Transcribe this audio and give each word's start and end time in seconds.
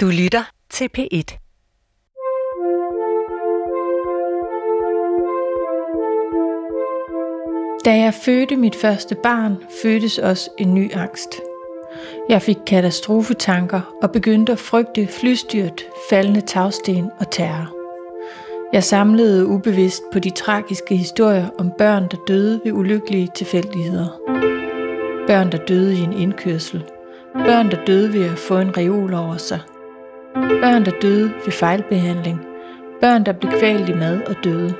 Du 0.00 0.06
lytter 0.06 0.50
til 0.70 0.88
P1. 0.98 1.38
Da 7.84 7.96
jeg 7.96 8.14
fødte 8.24 8.56
mit 8.56 8.76
første 8.76 9.14
barn, 9.14 9.56
fødtes 9.82 10.18
også 10.18 10.50
en 10.58 10.74
ny 10.74 10.94
angst. 10.94 11.34
Jeg 12.28 12.42
fik 12.42 12.56
katastrofetanker 12.66 13.80
og 14.02 14.12
begyndte 14.12 14.52
at 14.52 14.58
frygte 14.58 15.06
flystyrt, 15.06 15.82
faldende 16.10 16.40
tagsten 16.40 17.10
og 17.20 17.30
terror. 17.30 17.74
Jeg 18.72 18.84
samlede 18.84 19.46
ubevidst 19.46 20.02
på 20.12 20.18
de 20.18 20.30
tragiske 20.30 20.96
historier 20.96 21.48
om 21.58 21.70
børn, 21.78 22.08
der 22.10 22.16
døde 22.28 22.60
ved 22.64 22.72
ulykkelige 22.72 23.28
tilfældigheder. 23.34 24.20
Børn, 25.26 25.52
der 25.52 25.58
døde 25.58 25.94
i 25.94 26.00
en 26.00 26.12
indkørsel. 26.12 26.84
Børn, 27.32 27.70
der 27.70 27.84
døde 27.84 28.12
ved 28.12 28.24
at 28.24 28.38
få 28.38 28.58
en 28.58 28.76
reol 28.76 29.14
over 29.14 29.36
sig– 29.36 29.60
Børn, 30.62 30.84
der 30.84 30.92
døde 31.02 31.32
ved 31.44 31.52
fejlbehandling. 31.52 32.40
Børn, 33.00 33.26
der 33.26 33.32
blev 33.32 33.52
kvalt 33.52 33.88
i 33.88 33.94
mad 33.94 34.22
og 34.22 34.34
døde. 34.44 34.74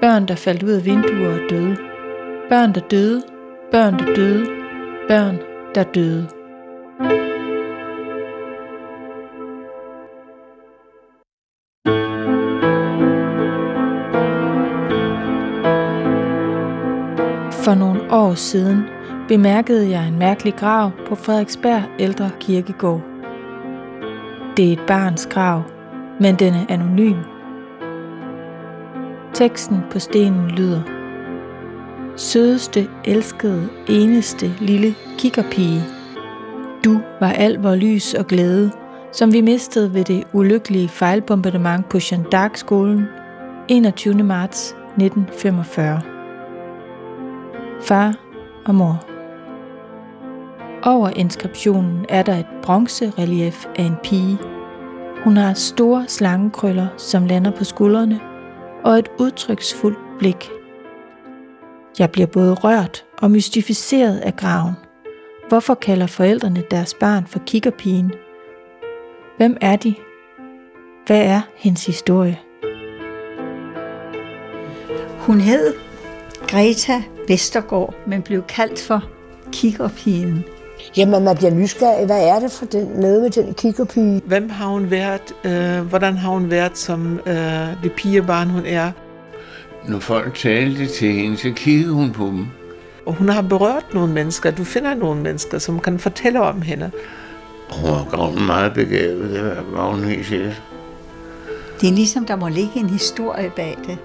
Børn, 0.00 0.28
der 0.28 0.34
faldt 0.34 0.62
ud 0.62 0.70
af 0.70 0.84
vinduer 0.84 1.32
og 1.32 1.40
døde. 1.50 1.76
Børn, 2.48 2.74
der 2.74 2.80
døde. 2.80 3.22
Børn, 3.72 3.98
der 3.98 4.14
døde. 4.14 4.46
Børn, 5.08 5.38
der 5.74 5.82
døde. 5.82 6.28
For 17.64 17.74
nogle 17.74 18.12
år 18.12 18.34
siden 18.34 18.82
bemærkede 19.28 19.90
jeg 19.90 20.08
en 20.08 20.18
mærkelig 20.18 20.54
grav 20.54 20.90
på 21.08 21.14
Frederiksberg 21.14 21.82
Ældre 21.98 22.30
Kirkegård. 22.40 23.13
Det 24.56 24.68
er 24.68 24.72
et 24.72 24.86
barns 24.86 25.26
grav, 25.26 25.62
men 26.20 26.34
den 26.34 26.54
er 26.54 26.66
anonym. 26.68 27.16
Teksten 29.34 29.80
på 29.90 29.98
stenen 29.98 30.50
lyder 30.50 30.82
Sødeste, 32.16 32.88
elskede, 33.04 33.68
eneste 33.88 34.54
lille 34.60 34.94
kikkerpige. 35.18 35.82
Du 36.84 37.00
var 37.20 37.30
al 37.30 37.58
vor 37.58 37.74
lys 37.74 38.14
og 38.14 38.26
glæde, 38.26 38.70
som 39.12 39.32
vi 39.32 39.40
mistede 39.40 39.94
ved 39.94 40.04
det 40.04 40.24
ulykkelige 40.32 40.88
fejlbombardement 40.88 41.88
på 41.88 41.98
Jean 41.98 42.26
d'Arc-skolen 42.34 43.02
21. 43.68 44.14
marts 44.14 44.70
1945. 44.70 46.00
Far 47.80 48.14
og 48.66 48.74
mor. 48.74 49.13
Over 50.86 51.08
inskriptionen 51.08 52.06
er 52.08 52.22
der 52.22 52.34
et 52.36 52.46
bronzerelief 52.62 53.66
af 53.76 53.82
en 53.82 53.94
pige. 54.02 54.38
Hun 55.24 55.36
har 55.36 55.54
store 55.54 56.04
slangekrøller, 56.08 56.86
som 56.96 57.26
lander 57.26 57.50
på 57.50 57.64
skuldrene, 57.64 58.20
og 58.84 58.98
et 58.98 59.08
udtryksfuldt 59.18 59.98
blik. 60.18 60.50
Jeg 61.98 62.10
bliver 62.10 62.26
både 62.26 62.54
rørt 62.54 63.04
og 63.18 63.30
mystificeret 63.30 64.18
af 64.18 64.36
graven. 64.36 64.72
Hvorfor 65.48 65.74
kalder 65.74 66.06
forældrene 66.06 66.62
deres 66.70 66.94
barn 66.94 67.26
for 67.26 67.38
kikkerpigen? 67.38 68.12
Hvem 69.36 69.56
er 69.60 69.76
de? 69.76 69.94
Hvad 71.06 71.22
er 71.26 71.40
hendes 71.56 71.86
historie? 71.86 72.40
Hun 75.18 75.40
hed 75.40 75.74
Greta 76.48 77.02
Vestergaard, 77.28 77.94
men 78.06 78.22
blev 78.22 78.42
kaldt 78.42 78.80
for 78.80 79.04
kikkerpigen. 79.52 80.44
Jamen, 80.96 81.24
man 81.24 81.36
bliver 81.36 81.54
nysgerrig. 81.54 82.06
Hvad 82.06 82.28
er 82.28 82.38
det 82.38 82.50
for 82.50 82.64
den, 82.64 82.86
noget 82.86 83.22
med 83.22 83.30
den 83.30 83.54
kikkerpige? 83.54 84.22
Hvem 84.26 84.50
har 84.50 84.66
hun 84.66 84.90
været? 84.90 85.34
Øh, 85.44 85.80
hvordan 85.86 86.16
har 86.16 86.30
hun 86.30 86.50
været 86.50 86.78
som 86.78 87.20
øh, 87.26 87.82
det 87.82 87.92
pigebarn, 87.96 88.50
hun 88.50 88.62
er? 88.66 88.90
Når 89.88 89.98
folk 89.98 90.34
talte 90.34 90.86
til 90.86 91.12
hende, 91.12 91.36
så 91.36 91.52
kiggede 91.56 91.92
hun 91.92 92.12
på 92.12 92.24
dem. 92.24 92.46
Og 93.06 93.14
hun 93.14 93.28
har 93.28 93.42
berørt 93.42 93.94
nogle 93.94 94.12
mennesker. 94.12 94.50
Du 94.50 94.64
finder 94.64 94.94
nogle 94.94 95.22
mennesker, 95.22 95.58
som 95.58 95.80
kan 95.80 95.98
fortælle 95.98 96.40
om 96.40 96.62
hende. 96.62 96.90
Hun 97.70 97.90
var 97.90 98.46
meget 98.46 98.74
begavet, 98.74 99.30
det 99.30 99.56
var 99.72 99.90
hun 99.90 100.04
helt 100.04 100.26
sikkert. 100.26 100.62
Det 101.80 101.88
er 101.88 101.92
ligesom, 101.92 102.26
der 102.26 102.36
må 102.36 102.48
ligge 102.48 102.76
en 102.76 102.90
historie 102.90 103.50
bag 103.56 103.76
det. 103.86 103.98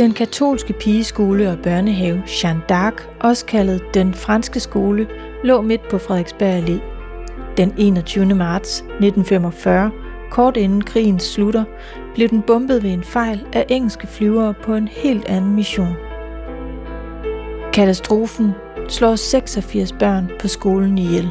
Den 0.00 0.12
katolske 0.12 0.72
pigeskole 0.72 1.50
og 1.50 1.58
børnehave 1.58 2.22
Jeanne 2.44 2.62
d'Arc, 2.72 3.08
også 3.20 3.46
kaldet 3.46 3.82
Den 3.94 4.14
Franske 4.14 4.60
Skole, 4.60 5.06
lå 5.44 5.60
midt 5.60 5.88
på 5.90 5.98
Frederiksberg 5.98 6.58
Allé. 6.58 6.80
Den 7.56 7.74
21. 7.78 8.34
marts 8.34 8.78
1945, 8.78 9.90
kort 10.30 10.56
inden 10.56 10.84
krigen 10.84 11.18
slutter, 11.18 11.64
blev 12.14 12.28
den 12.28 12.42
bombet 12.42 12.82
ved 12.82 12.90
en 12.90 13.04
fejl 13.04 13.46
af 13.52 13.66
engelske 13.68 14.06
flyvere 14.06 14.54
på 14.62 14.74
en 14.74 14.88
helt 14.88 15.28
anden 15.28 15.54
mission. 15.54 15.94
Katastrofen 17.72 18.50
slår 18.88 19.16
86 19.16 19.92
børn 19.92 20.30
på 20.40 20.48
skolen 20.48 20.98
ihjel. 20.98 21.28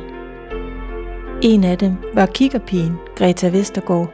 En 1.41 1.63
af 1.63 1.77
dem 1.77 1.93
var 2.13 2.25
kikkerpigen 2.25 2.97
Greta 3.15 3.49
Vestergaard. 3.49 4.13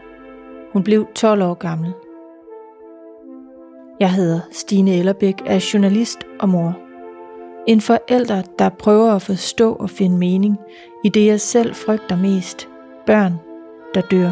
Hun 0.74 0.84
blev 0.84 1.08
12 1.16 1.42
år 1.42 1.54
gammel. 1.54 1.94
Jeg 4.00 4.14
hedder 4.14 4.40
Stine 4.52 4.94
Ellerbæk, 4.94 5.42
er 5.46 5.70
journalist 5.74 6.18
og 6.40 6.50
mor. 6.50 6.78
En 7.68 7.82
forælder, 7.82 8.42
der 8.60 8.70
prøver 8.70 9.12
at 9.12 9.22
forstå 9.22 9.74
og 9.74 9.90
finde 9.90 10.18
mening 10.18 10.58
i 11.04 11.10
det, 11.10 11.26
jeg 11.26 11.42
selv 11.42 11.76
frygter 11.76 12.18
mest. 12.18 12.68
Børn, 13.06 13.34
der 13.94 14.02
dør. 14.02 14.32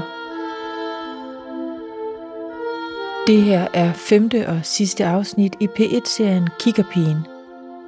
Det 3.27 3.41
her 3.41 3.67
er 3.73 3.93
femte 3.93 4.47
og 4.47 4.59
sidste 4.63 5.05
afsnit 5.05 5.55
i 5.59 5.67
P1-serien 5.67 6.47
Kikkerpigen. 6.59 7.27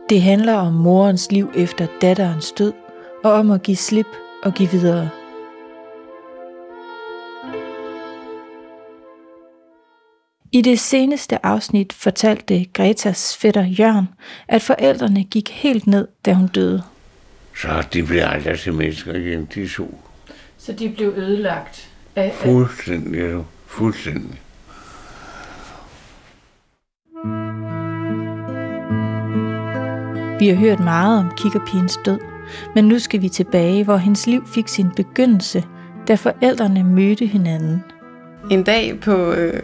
Det 0.09 0.22
handler 0.22 0.53
om 0.53 0.74
morens 0.74 1.31
liv 1.31 1.50
efter 1.56 1.88
datterens 2.02 2.52
død, 2.52 2.74
og 3.24 3.31
om 3.31 3.52
at 3.52 3.63
give 3.63 3.78
slip 3.78 4.07
og 4.44 4.53
give 4.53 4.69
videre. 4.69 5.09
I 10.55 10.61
det 10.61 10.79
seneste 10.79 11.45
afsnit 11.45 11.93
fortalte 11.93 12.66
Gretas 12.73 13.38
fætter 13.38 13.66
Jørgen, 13.66 14.07
at 14.47 14.61
forældrene 14.61 15.23
gik 15.23 15.49
helt 15.49 15.88
ned, 15.88 16.07
da 16.25 16.33
hun 16.33 16.47
døde. 16.47 16.83
Så 17.57 17.83
de 17.93 18.03
blev 18.03 18.21
aldrig 18.25 18.59
til 18.59 18.73
mennesker 18.73 19.13
igen, 19.13 19.47
de 19.55 19.67
to. 19.67 19.99
Så 20.57 20.71
de 20.71 20.89
blev 20.89 21.13
ødelagt? 21.17 21.89
Af, 22.15 22.33
fuldstændig, 22.33 23.21
ja. 23.21 23.39
Fuldstændig. 23.65 24.41
Vi 30.39 30.47
har 30.47 30.55
hørt 30.55 30.79
meget 30.79 31.19
om 31.19 31.31
kikkerpigens 31.38 31.99
død, 32.05 32.19
men 32.75 32.85
nu 32.85 32.99
skal 32.99 33.21
vi 33.21 33.29
tilbage, 33.29 33.83
hvor 33.83 33.97
hendes 33.97 34.27
liv 34.27 34.47
fik 34.47 34.67
sin 34.67 34.88
begyndelse, 34.95 35.63
da 36.07 36.15
forældrene 36.15 36.83
mødte 36.83 37.25
hinanden. 37.25 37.83
En 38.51 38.63
dag 38.63 38.99
på 38.99 39.31
øh, 39.31 39.61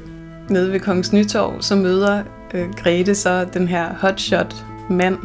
nede 0.52 0.72
ved 0.72 0.80
Kongens 0.80 1.14
Nytorv, 1.14 1.62
så 1.62 1.76
møder 1.76 2.24
øh, 2.54 2.74
Grete 2.74 3.16
så 3.16 3.46
den 3.54 3.68
her 3.68 3.94
hotshot 4.02 4.56
mand. 4.90 5.18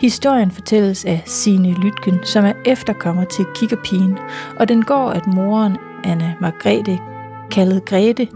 Historien 0.00 0.50
fortælles 0.50 1.04
af 1.04 1.22
Sine 1.26 1.74
Lytgen, 1.74 2.18
som 2.24 2.44
er 2.44 2.52
efterkommer 2.64 3.24
til 3.24 3.44
kikkerpigen, 3.54 4.18
og 4.56 4.68
den 4.68 4.82
går, 4.84 5.10
at 5.10 5.26
moren, 5.26 5.76
Anna 6.04 6.34
Margrethe, 6.40 6.98
kaldet 7.50 7.84
Grete, 7.84 8.28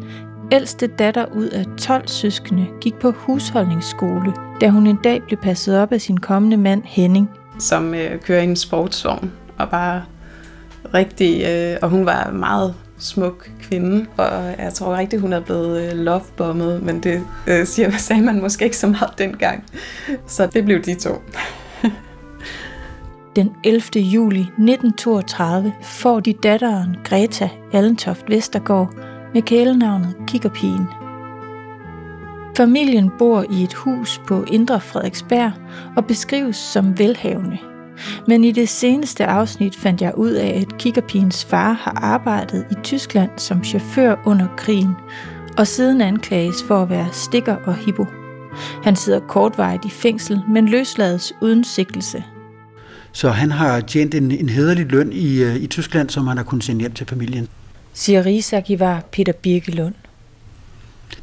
ældste 0.53 0.87
datter 0.87 1.26
ud 1.34 1.48
af 1.48 1.64
12 1.78 2.09
søskende, 2.09 2.66
gik 2.81 2.94
på 2.94 3.10
husholdningsskole, 3.10 4.32
da 4.60 4.69
hun 4.69 4.87
en 4.87 4.98
dag 5.04 5.22
blev 5.22 5.38
passet 5.38 5.78
op 5.78 5.93
af 5.93 6.00
sin 6.00 6.16
kommende 6.16 6.56
mand 6.56 6.82
Henning. 6.84 7.31
Som 7.58 7.94
øh, 7.94 8.20
kører 8.20 8.41
i 8.41 8.44
en 8.44 8.56
sportsvogn 8.56 9.32
og 9.58 9.70
bare 9.70 10.03
rigtig, 10.94 11.44
øh, 11.46 11.76
og 11.82 11.88
hun 11.88 12.06
var 12.06 12.31
meget 12.31 12.75
smuk 12.98 13.50
kvinde, 13.62 14.06
og 14.16 14.54
jeg 14.58 14.72
tror 14.75 14.96
rigtig, 14.96 15.19
hun 15.19 15.32
er 15.32 15.40
blevet 15.40 15.93
øh, 15.93 15.98
lovebommet, 15.98 16.82
men 16.82 17.00
det 17.00 17.26
øh, 17.46 17.66
siger, 17.66 17.90
sagde 17.98 18.22
man 18.22 18.40
måske 18.40 18.64
ikke 18.64 18.76
så 18.76 18.87
meget 18.87 19.19
dengang. 19.19 19.64
Så 20.26 20.46
det 20.46 20.64
blev 20.64 20.82
de 20.82 20.94
to. 20.94 21.10
Den 23.37 23.52
11. 23.64 23.82
juli 23.96 24.40
1932 24.40 25.72
får 25.82 26.20
de 26.20 26.32
datteren 26.32 26.96
Greta 27.04 27.50
Allentoft 27.72 28.25
Vestergaard 28.28 28.94
med 29.34 29.43
kælenavnet 29.43 30.14
Kikkerpigen. 30.26 30.87
Familien 32.56 33.10
bor 33.19 33.44
i 33.50 33.62
et 33.62 33.75
hus 33.75 34.20
på 34.26 34.44
Indre 34.52 34.81
Frederiksberg 34.81 35.52
og 35.96 36.06
beskrives 36.06 36.56
som 36.56 36.98
velhavende– 36.98 37.58
men 38.26 38.44
i 38.44 38.52
det 38.52 38.69
seneste 38.69 39.26
afsnit 39.26 39.76
fandt 39.76 40.00
jeg 40.00 40.12
ud 40.16 40.31
af, 40.31 40.60
at 40.60 40.78
Kikkerpigens 40.78 41.44
far 41.44 41.72
har 41.72 41.98
arbejdet 42.02 42.66
i 42.70 42.75
Tyskland 42.82 43.31
som 43.37 43.64
chauffør 43.64 44.16
under 44.25 44.46
krigen, 44.56 44.94
og 45.58 45.66
siden 45.66 46.00
anklages 46.00 46.56
for 46.69 46.82
at 46.82 46.90
være 46.90 47.08
stikker 47.12 47.56
og 47.56 47.75
hippo. 47.75 48.06
Han 48.82 48.96
sidder 48.96 49.20
kortvarigt 49.20 49.84
i 49.84 49.90
fængsel, 49.90 50.40
men 50.48 50.69
løslades 50.69 51.32
uden 51.40 51.64
sigtelse. 51.64 52.25
Så 53.12 53.31
han 53.31 53.50
har 53.50 53.81
tjent 53.81 54.14
en, 54.14 54.32
en 54.32 54.48
hederlig 54.48 54.87
løn 54.87 55.12
i, 55.12 55.43
øh, 55.43 55.56
i 55.56 55.66
Tyskland, 55.66 56.10
som 56.10 56.26
han 56.26 56.37
har 56.37 56.44
kunnet 56.44 56.64
sende 56.64 56.81
hjem 56.81 56.93
til 56.93 57.06
familien. 57.06 57.48
Siger 57.93 58.26
rigsarkivar 58.26 59.02
Peter 59.12 59.32
Birkelund. 59.32 59.94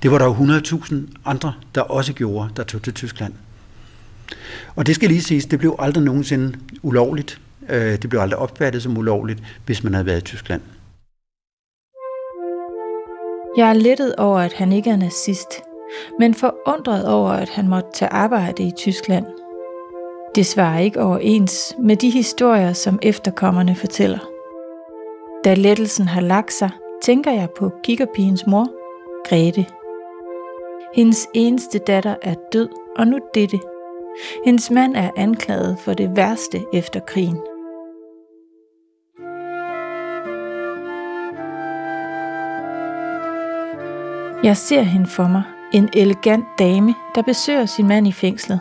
Det 0.03 0.11
var 0.11 0.17
der 0.17 0.25
jo 0.25 0.33
100.000 0.33 0.95
andre, 1.25 1.53
der 1.75 1.81
også 1.81 2.13
gjorde, 2.13 2.49
der 2.55 2.63
tog 2.63 2.81
til 2.81 2.93
Tyskland. 2.93 3.33
Og 4.75 4.87
det 4.87 4.95
skal 4.95 5.09
lige 5.09 5.21
siges, 5.21 5.45
det 5.45 5.59
blev 5.59 5.75
aldrig 5.79 6.03
nogensinde 6.03 6.57
ulovligt. 6.81 7.39
Øh, 7.69 8.01
det 8.01 8.09
blev 8.09 8.21
aldrig 8.21 8.39
opfattet 8.39 8.83
som 8.83 8.97
ulovligt, 8.97 9.39
hvis 9.65 9.83
man 9.83 9.93
havde 9.93 10.05
været 10.05 10.21
i 10.21 10.25
Tyskland. 10.25 10.61
Jeg 13.57 13.69
er 13.69 13.73
lettet 13.73 14.15
over, 14.15 14.39
at 14.39 14.53
han 14.53 14.71
ikke 14.71 14.89
er 14.89 14.95
nazist, 14.95 15.61
men 16.19 16.33
forundret 16.33 17.07
over, 17.07 17.29
at 17.29 17.49
han 17.49 17.67
måtte 17.67 17.89
tage 17.93 18.09
arbejde 18.09 18.63
i 18.63 18.71
Tyskland. 18.77 19.25
Det 20.35 20.45
svarer 20.45 20.79
ikke 20.79 21.01
overens 21.01 21.75
med 21.79 21.95
de 21.95 22.09
historier, 22.09 22.73
som 22.73 22.99
efterkommerne 23.01 23.75
fortæller. 23.75 24.19
Da 25.45 25.53
lettelsen 25.53 26.07
har 26.07 26.21
lagt 26.21 26.53
sig, 26.53 26.69
tænker 27.03 27.31
jeg 27.31 27.49
på 27.57 27.71
kikkerpigens 27.83 28.47
mor, 28.47 28.67
Grete. 29.29 29.65
Hendes 30.95 31.27
eneste 31.33 31.79
datter 31.79 32.15
er 32.21 32.35
død, 32.53 32.69
og 32.97 33.07
nu 33.07 33.19
dette. 33.33 33.59
Hendes 34.45 34.71
mand 34.71 34.95
er 34.95 35.09
anklaget 35.15 35.77
for 35.79 35.93
det 35.93 36.15
værste 36.15 36.65
efter 36.73 36.99
krigen. 36.99 37.37
Jeg 44.43 44.57
ser 44.57 44.81
hende 44.81 45.07
for 45.07 45.27
mig, 45.27 45.43
en 45.73 45.89
elegant 45.93 46.45
dame, 46.59 46.95
der 47.15 47.21
besøger 47.21 47.65
sin 47.65 47.87
mand 47.87 48.07
i 48.07 48.11
fængslet. 48.11 48.59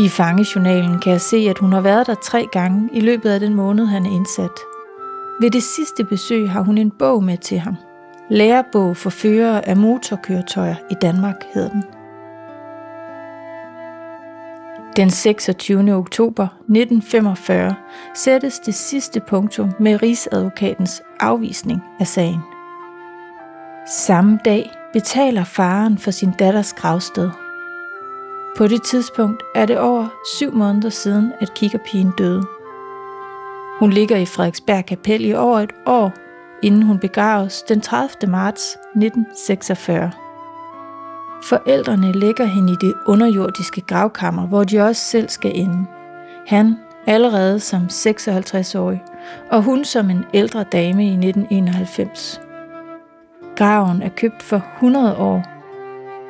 I 0.00 0.08
fangejournalen 0.08 1.00
kan 1.00 1.12
jeg 1.12 1.20
se, 1.20 1.36
at 1.36 1.58
hun 1.58 1.72
har 1.72 1.80
været 1.80 2.06
der 2.06 2.14
tre 2.14 2.46
gange 2.52 2.88
i 2.92 3.00
løbet 3.00 3.30
af 3.30 3.40
den 3.40 3.54
måned, 3.54 3.86
han 3.86 4.06
er 4.06 4.10
indsat. 4.10 4.58
Ved 5.40 5.50
det 5.50 5.62
sidste 5.62 6.04
besøg 6.04 6.50
har 6.50 6.60
hun 6.60 6.78
en 6.78 6.90
bog 6.90 7.24
med 7.24 7.38
til 7.38 7.58
ham. 7.58 7.76
Lærebog 8.30 8.96
for 8.96 9.10
førere 9.10 9.68
af 9.68 9.76
motorkøretøjer 9.76 10.74
i 10.90 10.94
Danmark 10.94 11.36
hedder 11.54 11.68
den. 11.68 11.97
Den 14.98 15.10
26. 15.10 15.94
oktober 15.94 16.44
1945 16.44 17.74
sættes 18.14 18.58
det 18.58 18.74
sidste 18.74 19.20
punktum 19.28 19.70
med 19.80 20.02
Rigsadvokatens 20.02 21.02
afvisning 21.20 21.82
af 22.00 22.06
sagen. 22.06 22.40
Samme 24.06 24.38
dag 24.44 24.70
betaler 24.92 25.44
faren 25.44 25.98
for 25.98 26.10
sin 26.10 26.32
datters 26.38 26.72
gravsted. 26.72 27.30
På 28.56 28.66
det 28.66 28.82
tidspunkt 28.82 29.42
er 29.54 29.66
det 29.66 29.78
over 29.78 30.08
syv 30.38 30.54
måneder 30.54 30.90
siden, 30.90 31.32
at 31.40 31.54
kikkerpigen 31.54 32.12
døde. 32.18 32.42
Hun 33.78 33.90
ligger 33.90 34.16
i 34.16 34.26
Frederiksberg 34.26 34.86
Kapel 34.86 35.24
i 35.24 35.34
over 35.34 35.60
et 35.60 35.72
år, 35.86 36.12
inden 36.62 36.82
hun 36.82 36.98
begraves 36.98 37.62
den 37.62 37.80
30. 37.80 38.30
marts 38.30 38.64
1946. 38.72 40.27
Forældrene 41.44 42.12
lægger 42.12 42.44
hende 42.44 42.72
i 42.72 42.76
det 42.80 42.94
underjordiske 43.06 43.80
gravkammer, 43.80 44.46
hvor 44.46 44.64
de 44.64 44.80
også 44.80 45.02
selv 45.02 45.28
skal 45.28 45.52
ende. 45.54 45.86
Han 46.46 46.76
allerede 47.06 47.60
som 47.60 47.82
56-årig, 47.90 49.02
og 49.50 49.62
hun 49.62 49.84
som 49.84 50.10
en 50.10 50.24
ældre 50.34 50.64
dame 50.72 51.04
i 51.04 51.12
1991. 51.12 52.40
Graven 53.56 54.02
er 54.02 54.08
købt 54.08 54.42
for 54.42 54.62
100 54.76 55.16
år 55.16 55.44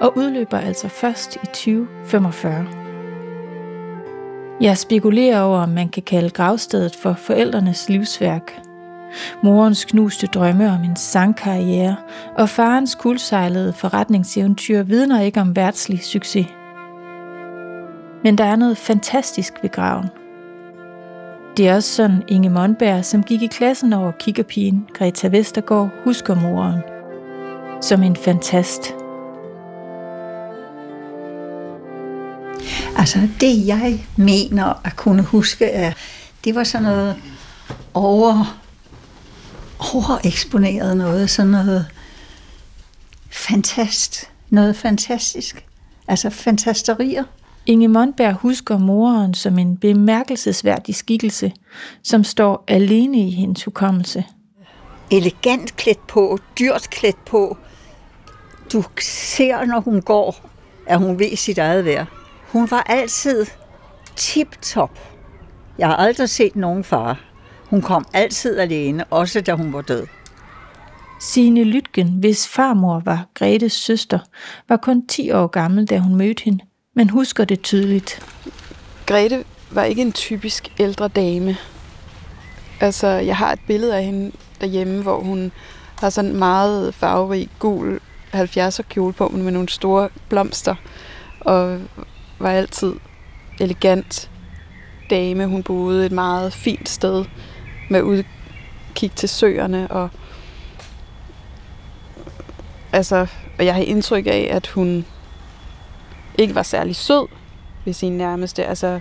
og 0.01 0.17
udløber 0.17 0.59
altså 0.59 0.89
først 0.89 1.37
i 1.37 1.47
2045. 1.47 2.67
Jeg 4.61 4.79
spekulerer 4.79 5.41
over, 5.41 5.59
om 5.59 5.69
man 5.69 5.89
kan 5.89 6.03
kalde 6.03 6.31
gravstedet 6.31 6.97
for 6.97 7.13
forældrenes 7.13 7.89
livsværk. 7.89 8.68
Morens 9.43 9.85
knuste 9.85 10.27
drømme 10.27 10.71
om 10.71 10.85
en 10.85 10.97
sangkarriere 10.97 11.97
og 12.39 12.49
farens 12.49 12.95
kuldsejlede 12.95 13.73
forretningseventyr 13.73 14.83
vidner 14.83 15.21
ikke 15.21 15.41
om 15.41 15.57
værtslig 15.57 16.05
succes. 16.05 16.47
Men 18.25 18.39
der 18.39 18.45
er 18.45 18.57
noget 18.57 18.79
fantastisk 18.79 19.53
ved 19.63 19.71
graven. 19.71 20.07
Det 21.57 21.69
er 21.69 21.75
også 21.75 21.95
sådan 21.95 22.23
Inge 22.29 22.51
Monberg, 22.51 23.05
som 23.05 23.23
gik 23.23 23.43
i 23.43 23.47
klassen 23.47 23.93
over 23.93 24.13
kiggerpigen 24.13 24.87
Greta 24.95 25.29
Vestergaard, 25.29 25.91
husker 26.05 26.35
moren– 26.35 26.81
som 27.81 28.03
en 28.03 28.17
fantast. 28.17 28.95
Altså 32.97 33.19
det 33.41 33.67
jeg 33.67 34.07
mener 34.17 34.81
at 34.87 34.97
kunne 34.97 35.23
huske 35.23 35.65
er, 35.65 35.93
det 36.45 36.55
var 36.55 36.65
sådan 36.65 36.85
noget 36.85 37.17
over, 37.95 38.59
overeksponeret 39.95 40.97
noget, 40.97 41.31
sådan 41.31 41.51
noget 41.51 41.87
fantast, 43.31 44.31
noget 44.51 44.77
fantastisk. 44.77 45.65
Altså 46.09 46.31
fantasterier. 46.31 47.25
Inge 47.67 47.89
Mondberg 47.89 48.35
husker 48.35 48.79
moren 48.79 49.35
som 49.35 49.59
en 49.59 49.77
bemærkelsesværdig 49.77 50.95
skikkelse, 50.95 51.53
som 52.03 52.25
står 52.25 52.65
alene 52.69 53.19
i 53.19 53.31
hendes 53.31 53.65
hukommelse. 53.65 54.25
Elegant 55.11 55.77
klædt 55.77 56.07
på, 56.07 56.39
dyrt 56.59 56.91
klædt 56.91 57.25
på, 57.25 57.57
du 58.73 58.85
ser, 59.01 59.65
når 59.65 59.81
hun 59.81 60.03
går, 60.03 60.51
at 60.87 60.99
hun 60.99 61.19
ved 61.19 61.37
sit 61.37 61.59
eget 61.59 61.85
værd. 61.85 62.07
Hun 62.53 62.71
var 62.71 62.83
altid 62.83 63.47
tip-top. 64.17 64.99
Jeg 65.79 65.89
har 65.89 65.97
aldrig 65.97 66.29
set 66.29 66.57
nogen 66.57 66.85
far. 66.85 67.21
Hun 67.71 67.83
kom 67.83 68.05
altid 68.13 68.59
alene, 68.59 69.05
også 69.05 69.41
da 69.41 69.53
hun 69.53 69.73
var 69.73 69.83
død. 69.83 70.07
Signe 71.21 71.65
Lytgen, 71.65 72.09
hvis 72.09 72.49
farmor 72.49 73.03
var 73.05 73.27
Gretes 73.35 73.73
søster, 73.73 74.19
var 74.69 74.77
kun 74.77 75.07
10 75.07 75.31
år 75.31 75.47
gammel, 75.47 75.87
da 75.87 75.99
hun 75.99 76.15
mødte 76.15 76.45
hende, 76.45 76.65
men 76.95 77.11
husker 77.11 77.45
det 77.45 77.63
tydeligt. 77.63 78.27
Grete 79.07 79.45
var 79.71 79.85
ikke 79.85 80.03
en 80.03 80.13
typisk 80.13 80.73
ældre 80.79 81.09
dame. 81.09 81.57
Altså, 82.81 83.07
jeg 83.07 83.37
har 83.37 83.53
et 83.53 83.61
billede 83.67 83.97
af 83.97 84.05
hende 84.05 84.33
derhjemme, 84.61 85.03
hvor 85.03 85.21
hun 85.21 85.53
har 86.01 86.11
sådan 86.11 86.37
meget 86.37 86.95
farverig 86.95 87.49
gul 87.59 88.01
70'er 88.35 88.83
kjole 88.83 89.13
på 89.13 89.29
med 89.29 89.53
nogle 89.53 89.69
store 89.69 90.09
blomster, 90.29 90.75
og 91.41 91.81
var 92.39 92.51
altid 92.51 92.93
elegant 93.61 94.31
dame. 95.11 95.47
Hun 95.47 95.63
boede 95.63 96.07
et 96.07 96.13
meget 96.13 96.53
fint 96.53 96.89
sted 96.89 97.25
med 97.89 98.03
udkig 98.03 99.13
til 99.17 99.29
søerne, 99.29 99.91
og 99.91 100.09
altså, 102.93 103.27
og 103.59 103.65
jeg 103.65 103.75
har 103.75 103.83
indtryk 103.83 104.27
af, 104.27 104.49
at 104.51 104.67
hun 104.67 105.07
ikke 106.39 106.55
var 106.55 106.63
særlig 106.63 106.97
sød 106.97 107.27
ved 107.85 107.93
sin 107.93 108.13
nærmeste. 108.13 108.65
Altså, 108.65 109.01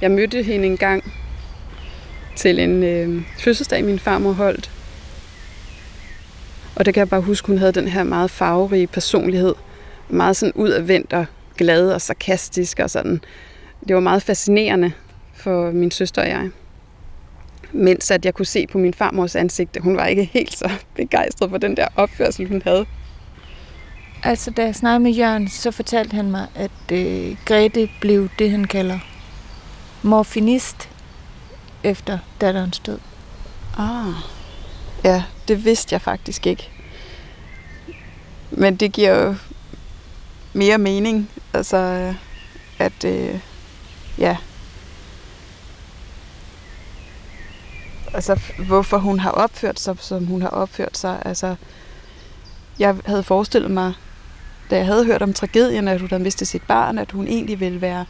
jeg 0.00 0.10
mødte 0.10 0.42
hende 0.42 0.66
en 0.66 0.76
gang 0.76 1.12
til 2.36 2.58
en 2.58 2.82
øh, 2.82 3.22
fødselsdag, 3.38 3.84
min 3.84 3.98
farmor 3.98 4.32
holdt, 4.32 4.70
og 6.76 6.86
der 6.86 6.92
kan 6.92 7.00
jeg 7.00 7.08
bare 7.08 7.20
huske, 7.20 7.46
hun 7.46 7.58
havde 7.58 7.72
den 7.72 7.88
her 7.88 8.04
meget 8.04 8.30
farverige 8.30 8.86
personlighed. 8.86 9.54
Meget 10.08 10.36
sådan 10.36 10.52
udadvendt 10.54 11.12
og 11.12 11.26
glad 11.56 11.92
og 11.92 12.00
sarkastisk 12.00 12.78
og 12.78 12.90
sådan. 12.90 13.20
Det 13.88 13.94
var 13.94 14.00
meget 14.00 14.22
fascinerende 14.22 14.92
for 15.42 15.70
min 15.70 15.90
søster 15.90 16.22
og 16.22 16.28
jeg. 16.28 16.50
Mens 17.72 18.10
at 18.10 18.24
jeg 18.24 18.34
kunne 18.34 18.46
se 18.46 18.66
på 18.66 18.78
min 18.78 18.94
farmors 18.94 19.36
ansigt, 19.36 19.76
at 19.76 19.82
hun 19.82 19.96
var 19.96 20.06
ikke 20.06 20.24
helt 20.24 20.56
så 20.56 20.70
begejstret 20.96 21.50
for 21.50 21.58
den 21.58 21.76
der 21.76 21.86
opførsel, 21.96 22.48
hun 22.48 22.62
havde. 22.64 22.86
Altså, 24.22 24.50
da 24.50 24.64
jeg 24.64 24.74
snakkede 24.74 25.00
med 25.00 25.12
Jørgen, 25.12 25.48
så 25.48 25.70
fortalte 25.70 26.14
han 26.14 26.30
mig, 26.30 26.46
at 26.54 26.92
øh, 26.92 27.36
Grete 27.44 27.88
blev 28.00 28.28
det, 28.38 28.50
han 28.50 28.64
kalder 28.64 28.98
morfinist 30.02 30.88
efter 31.84 32.18
datterens 32.40 32.78
død. 32.78 32.98
Ah. 33.78 34.14
Ja, 35.04 35.24
det 35.48 35.64
vidste 35.64 35.92
jeg 35.92 36.00
faktisk 36.00 36.46
ikke. 36.46 36.70
Men 38.50 38.76
det 38.76 38.92
giver 38.92 39.24
jo 39.24 39.34
mere 40.52 40.78
mening, 40.78 41.30
altså 41.54 42.14
at, 42.78 43.04
øh, 43.04 43.38
ja, 44.18 44.36
altså 48.14 48.40
hvorfor 48.66 48.98
hun 48.98 49.18
har 49.18 49.30
opført 49.30 49.80
sig, 49.80 49.96
som 50.00 50.26
hun 50.26 50.42
har 50.42 50.48
opført 50.48 50.98
sig. 50.98 51.22
Altså, 51.24 51.54
jeg 52.78 52.96
havde 53.06 53.22
forestillet 53.22 53.70
mig, 53.70 53.92
da 54.70 54.76
jeg 54.76 54.86
havde 54.86 55.04
hørt 55.04 55.22
om 55.22 55.32
tragedien, 55.32 55.88
at 55.88 56.00
hun 56.00 56.10
havde 56.10 56.22
mistet 56.22 56.48
sit 56.48 56.62
barn, 56.62 56.98
at 56.98 57.12
hun 57.12 57.26
egentlig 57.26 57.60
ville 57.60 57.80
være 57.80 58.04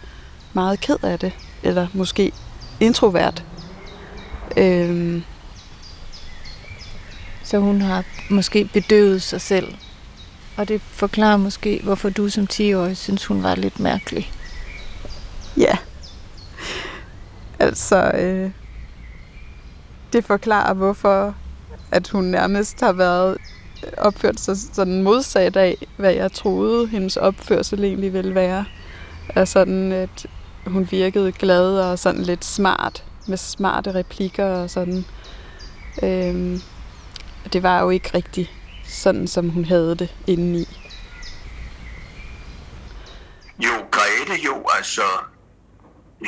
meget 0.52 0.80
ked 0.80 0.96
af 1.02 1.18
det, 1.18 1.32
eller 1.62 1.86
måske 1.92 2.32
introvert. 2.80 3.44
Øhm, 4.56 5.22
så 7.44 7.58
hun 7.58 7.80
har 7.80 8.04
måske 8.30 8.64
bedøvet 8.64 9.22
sig 9.22 9.40
selv. 9.40 9.74
Og 10.56 10.68
det 10.68 10.80
forklarer 10.80 11.36
måske, 11.36 11.80
hvorfor 11.82 12.10
du 12.10 12.28
som 12.28 12.48
10-årig 12.52 12.96
synes, 12.96 13.26
hun 13.26 13.42
var 13.42 13.54
lidt 13.54 13.80
mærkelig. 13.80 14.32
Ja. 15.56 15.76
Altså, 17.58 18.10
øh, 18.10 18.50
det 20.12 20.24
forklarer, 20.24 20.74
hvorfor 20.74 21.34
at 21.90 22.08
hun 22.08 22.24
nærmest 22.24 22.80
har 22.80 22.92
været 22.92 23.38
opført 23.98 24.40
sig 24.40 24.56
sådan 24.56 25.02
modsat 25.02 25.56
af, 25.56 25.86
hvad 25.96 26.12
jeg 26.14 26.32
troede, 26.32 26.86
hendes 26.86 27.16
opførsel 27.16 27.84
egentlig 27.84 28.12
ville 28.12 28.34
være. 28.34 28.64
Er 29.28 29.44
sådan, 29.44 29.92
at 29.92 30.26
hun 30.66 30.88
virkede 30.90 31.32
glad 31.32 31.78
og 31.78 31.98
sådan 31.98 32.22
lidt 32.22 32.44
smart, 32.44 33.04
med 33.26 33.36
smarte 33.36 33.94
replikker 33.94 34.46
og 34.46 34.70
sådan. 34.70 35.04
Øhm, 36.02 36.60
det 37.52 37.62
var 37.62 37.80
jo 37.80 37.90
ikke 37.90 38.10
rigtigt 38.14 38.50
sådan, 38.84 39.26
som 39.26 39.48
hun 39.48 39.64
havde 39.64 39.94
det 39.94 40.14
indeni. 40.26 40.68
Jo, 43.58 43.72
Grete 43.90 44.42
jo, 44.44 44.62
altså, 44.76 45.02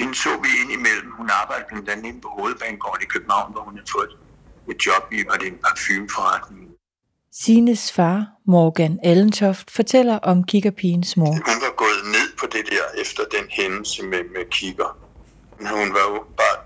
hende 0.01 0.15
så 0.15 0.29
vi 0.45 0.51
ind 0.63 0.71
imellem. 0.79 1.11
Hun 1.19 1.31
arbejdede 1.41 1.67
blandt 1.71 1.89
andet 1.89 2.07
inde 2.09 2.21
på 2.21 2.29
Hovedbanegården 2.29 3.03
i 3.03 3.09
København, 3.15 3.53
hvor 3.53 3.63
hun 3.69 3.75
havde 3.79 3.91
fået 3.97 4.11
et 4.71 4.87
job 4.87 5.05
i, 5.13 5.19
var 5.31 5.37
det 5.41 5.49
en 5.49 5.59
parfumeforretning. 5.65 6.61
Sines 7.33 7.93
far, 7.93 8.27
Morgan 8.47 8.99
Allentoft, 9.03 9.71
fortæller 9.71 10.19
om 10.19 10.45
kikkerpigens 10.45 11.17
mor. 11.17 11.27
Hun 11.27 11.59
var 11.67 11.75
gået 11.77 12.01
ned 12.17 12.29
på 12.41 12.47
det 12.47 12.65
der 12.71 13.01
efter 13.03 13.23
den 13.37 13.47
hændelse 13.51 14.03
med, 14.03 14.19
med 14.35 14.51
kigger. 14.51 14.99
Hun 15.59 15.89
var 15.97 16.05
jo 16.13 16.25
bare 16.37 16.57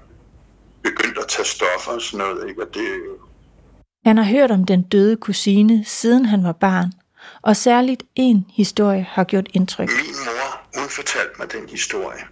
begyndt 0.82 1.18
at 1.18 1.28
tage 1.28 1.46
stoffer 1.46 1.92
og 1.92 2.02
sådan 2.02 2.26
noget, 2.26 2.48
ikke? 2.48 2.62
og 2.62 2.74
det 2.74 2.86
Han 4.06 4.16
har 4.16 4.24
hørt 4.24 4.50
om 4.50 4.64
den 4.64 4.82
døde 4.82 5.16
kusine, 5.16 5.84
siden 5.84 6.24
han 6.26 6.44
var 6.44 6.52
barn, 6.52 6.92
og 7.42 7.56
særligt 7.56 8.02
en 8.14 8.46
historie 8.50 9.06
har 9.10 9.24
gjort 9.24 9.46
indtryk. 9.54 9.88
Min 9.88 10.14
mor, 10.24 10.80
hun 10.80 10.88
fortalte 10.88 11.34
mig 11.38 11.52
den 11.52 11.68
historie, 11.68 12.22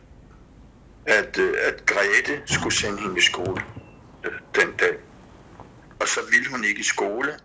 at, 1.06 1.38
øh, 1.38 1.54
at 1.62 1.86
Grete 1.86 2.42
skulle 2.46 2.76
sende 2.76 3.02
hende 3.02 3.18
i 3.18 3.22
skole 3.22 3.62
øh, 4.24 4.32
den 4.54 4.72
dag. 4.72 4.96
Og 6.00 6.08
så 6.08 6.20
ville 6.30 6.50
hun 6.50 6.64
ikke 6.64 6.80
i 6.80 6.84
skole, 6.84 7.38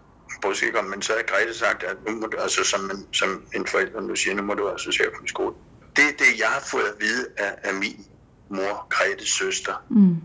om, 0.79 0.85
men 0.85 1.01
så 1.01 1.13
havde 1.13 1.27
Grete 1.27 1.53
sagt, 1.57 1.83
at 1.83 1.97
nu 2.07 2.15
må 2.15 2.27
du, 2.27 2.37
altså 2.37 2.63
som, 2.63 2.91
en, 2.91 3.13
som 3.13 3.43
en 3.55 3.67
forælder 3.67 4.01
nu 4.01 4.15
siger, 4.15 4.35
nu 4.35 4.41
må 4.41 4.53
du 4.53 4.69
altså 4.69 4.91
se 4.91 5.03
på 5.03 5.27
skole. 5.27 5.55
Det 5.95 6.03
er 6.03 6.11
det, 6.17 6.39
jeg 6.39 6.47
har 6.47 6.63
fået 6.71 6.83
at 6.83 6.95
vide 6.99 7.27
af, 7.37 7.55
af 7.63 7.73
min 7.73 8.05
mor, 8.49 8.87
Gretes 8.89 9.29
søster. 9.29 9.85
Mm. 9.89 10.15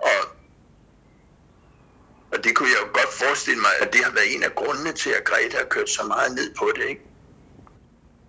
Og, 0.00 0.20
og 2.32 2.44
det 2.44 2.56
kunne 2.56 2.68
jeg 2.68 2.78
jo 2.82 2.86
godt 2.86 3.12
forestille 3.12 3.60
mig, 3.60 3.70
at 3.80 3.92
det 3.92 4.04
har 4.04 4.10
været 4.10 4.34
en 4.34 4.42
af 4.42 4.54
grundene 4.54 4.92
til, 4.92 5.10
at 5.10 5.24
Grete 5.24 5.56
har 5.56 5.64
kørt 5.64 5.90
så 5.90 6.04
meget 6.04 6.34
ned 6.34 6.54
på 6.54 6.72
det, 6.76 6.84
ikke? 6.88 7.02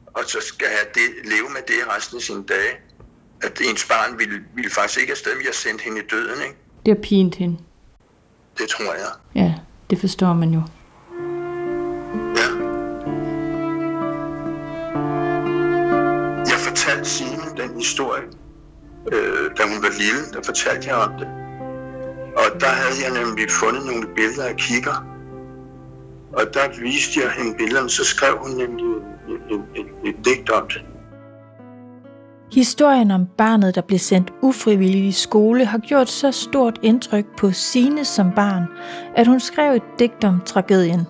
Og 0.06 0.24
så 0.26 0.42
skal 0.42 0.68
jeg 0.68 0.88
det, 0.96 1.26
leve 1.26 1.50
med 1.50 1.62
det 1.68 1.88
resten 1.88 2.18
af 2.18 2.24
sine 2.24 2.46
dage. 2.46 2.80
At 3.42 3.62
ens 3.70 3.86
barn 3.86 4.20
ville, 4.20 4.44
ville 4.56 4.72
faktisk 4.72 5.00
ikke 5.00 5.12
afsted, 5.12 5.36
men 5.36 5.46
jeg 5.46 5.54
sendte 5.54 5.84
hende 5.84 6.00
i 6.00 6.04
døden, 6.12 6.42
ikke? 6.48 6.58
Det 6.86 6.96
har 6.96 7.02
pint 7.04 7.36
hende. 7.36 7.58
Det 8.58 8.70
tror 8.70 8.94
jeg. 8.94 9.12
Ja, 9.36 9.54
det 9.90 10.00
forstår 10.00 10.34
man 10.34 10.50
jo. 10.50 10.62
Ja. 12.40 12.48
Jeg 16.52 16.60
fortalte 16.68 17.10
Signe 17.10 17.44
den 17.58 17.78
historie, 17.78 18.24
øh, 19.12 19.52
da 19.58 19.64
hun 19.64 19.84
var 19.84 19.92
lille, 19.98 20.24
der 20.34 20.42
fortalte 20.46 20.88
jeg 20.88 20.96
om 20.96 21.12
det. 21.20 21.28
Og 22.38 22.62
der 22.62 22.68
havde 22.82 22.98
jeg 23.04 23.24
nemlig 23.24 23.52
fundet 23.52 23.86
nogle 23.86 24.08
billeder 24.16 24.46
af 24.46 24.56
kigger. 24.56 25.06
Og 26.34 26.44
der 26.54 26.82
viste 26.82 27.20
jeg 27.22 27.32
hende 27.32 27.58
billederne, 27.58 27.90
så 27.90 28.04
skrev 28.04 28.38
hun 28.38 28.52
nemlig 28.52 28.86
et, 28.86 29.42
et, 29.54 29.64
et, 29.76 30.10
et 30.10 30.26
digt 30.26 30.50
om 30.50 30.68
det. 30.68 30.82
Historien 32.54 33.12
om 33.12 33.26
barnet, 33.38 33.76
der 33.76 33.82
blev 33.82 34.00
sendt 34.00 34.34
ufrivilligt 34.42 35.06
i 35.06 35.12
skole, 35.12 35.66
har 35.66 35.78
gjort 35.78 36.10
så 36.10 36.32
stort 36.32 36.80
indtryk 36.82 37.26
på 37.38 37.52
Sine 37.52 38.06
som 38.06 38.32
barn, 38.36 38.64
at 39.16 39.28
hun 39.28 39.40
skrev 39.40 39.74
et 39.74 39.82
digt 40.00 40.24
om 40.24 40.42
tragedien. 40.46 41.08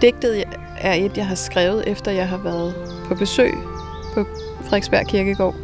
Digtet 0.00 0.44
er 0.80 0.94
et, 0.94 1.16
jeg 1.16 1.26
har 1.26 1.34
skrevet, 1.34 1.88
efter 1.88 2.10
jeg 2.10 2.28
har 2.28 2.38
været 2.38 2.74
på 3.08 3.14
besøg 3.14 3.54
på 4.14 4.24
Frederiksberg 4.62 5.06
Kirkegård, 5.06 5.54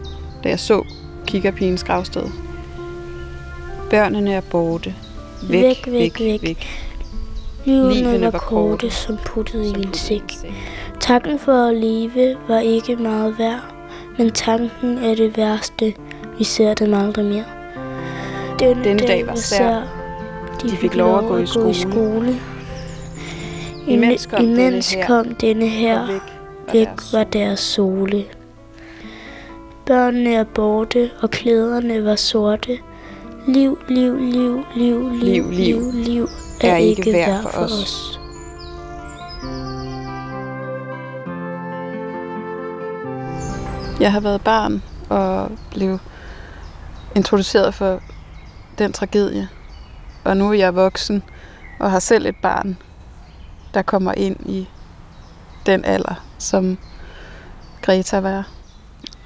da 0.45 0.49
jeg 0.49 0.61
så 0.61 0.85
kikkerpigens 1.27 1.85
gravsted. 1.85 2.25
Børnene 3.91 4.33
er 4.33 4.41
borte. 4.51 4.95
Væk, 5.51 5.87
væk, 5.87 6.21
væk. 6.21 6.43
væk. 6.43 6.67
Livene 7.65 8.33
var 8.33 8.39
korte, 8.39 8.91
som 8.91 9.17
puttet 9.27 9.65
i 9.65 9.83
en 9.83 9.95
sæk. 9.95 10.23
Tanken 11.01 11.39
for 11.39 11.53
at 11.53 11.77
leve 11.77 12.37
var 12.49 12.59
ikke 12.59 12.97
meget 12.97 13.39
værd, 13.39 13.80
men 14.21 14.31
tanken 14.31 14.99
er 14.99 15.15
det 15.15 15.37
værste. 15.37 15.95
Vi 16.39 16.45
ser 16.45 16.75
dem 16.75 16.95
aldrig 16.95 17.25
mere. 17.25 17.45
Denne, 18.59 18.85
Denne 18.85 19.07
dag 19.07 19.27
var 19.27 19.35
sær. 19.35 19.83
De 20.63 20.77
fik 20.77 20.95
lov 20.95 21.19
at 21.19 21.25
gå 21.25 21.37
i 21.37 21.47
skole. 21.47 21.75
skole. 21.75 22.41
Imens 23.87 24.27
kom 24.27 24.39
denne 24.39 24.63
Imens 24.63 24.93
her, 24.93 25.07
kom 25.07 25.35
denne 25.35 25.67
her. 25.67 26.01
Og 26.01 26.09
væk 26.09 26.21
var 26.73 26.73
Væk 26.73 26.87
deres 26.87 27.13
var 27.13 27.25
deres 27.25 27.61
sole. 27.61 28.25
Børnene 29.87 30.35
er 30.35 30.45
borte, 30.45 31.11
og 31.23 31.31
klæderne 31.31 32.05
var 32.05 32.17
sorte. 32.17 32.79
Liv, 33.49 33.79
liv, 33.89 34.17
liv, 34.19 34.65
liv, 34.77 35.11
liv, 35.11 35.11
Liv, 35.11 35.51
liv 35.51 35.51
liv, 35.51 35.93
liv 35.93 36.29
er 36.61 36.77
ikke 36.77 37.13
værd 37.13 37.43
for 37.43 37.61
os. 37.61 38.20
Jeg 44.01 44.13
har 44.13 44.21
været 44.21 44.41
barn 44.41 44.83
og 45.09 45.51
blev 45.71 45.99
introduceret 47.17 47.75
for 47.75 48.01
den 48.79 48.93
tragedie. 48.93 49.49
Og 50.25 50.37
nu 50.37 50.49
er 50.49 50.55
jeg 50.55 50.75
voksen 50.75 51.23
og 51.81 51.91
har 51.91 51.99
selv 51.99 52.27
et 52.27 52.37
barn, 52.37 52.77
der 53.75 53.83
kommer 53.83 54.13
ind 54.17 54.51
i 54.51 54.69
den 55.67 55.85
alder, 55.85 56.25
som 56.39 56.79
Greta 57.83 58.21
var. 58.21 58.49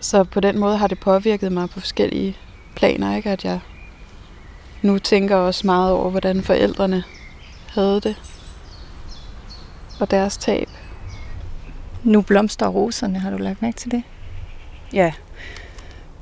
Så 0.01 0.25
på 0.25 0.41
den 0.41 0.59
måde 0.59 0.77
har 0.77 0.87
det 0.87 1.01
påvirket 1.01 1.53
mig 1.53 1.71
på 1.71 1.81
forskellige 1.81 2.37
planer, 2.77 3.17
ikke? 3.17 3.31
at 3.31 3.45
jeg 3.45 3.61
nu 4.83 4.99
tænker 4.99 5.37
også 5.37 5.67
meget 5.67 5.93
over, 5.93 6.11
hvordan 6.11 6.43
forældrene 6.43 7.05
havde 7.69 8.01
det 8.01 8.17
og 10.01 10.11
deres 10.11 10.37
tab. 10.37 10.69
Nu 12.03 12.23
blomstrer 12.23 12.69
roserne, 12.69 13.19
har 13.19 13.31
du 13.31 13.37
lagt 13.37 13.63
mærke 13.63 13.77
til 13.77 13.91
det? 13.91 14.03
Ja, 14.95 15.13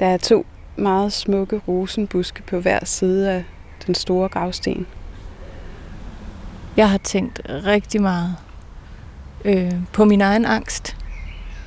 der 0.01 0.07
er 0.07 0.17
to 0.17 0.47
meget 0.77 1.13
smukke 1.13 1.61
rosenbuske 1.69 2.43
på 2.43 2.61
hver 2.61 2.85
side 2.85 3.31
af 3.31 3.45
den 3.87 3.95
store 3.95 4.29
gravsten. 4.29 4.87
Jeg 6.77 6.91
har 6.91 6.99
tænkt 6.99 7.41
rigtig 7.47 8.03
meget 8.03 8.37
øh, 9.45 9.73
på 9.93 10.05
min 10.05 10.21
egen 10.21 10.45
angst, 10.45 10.97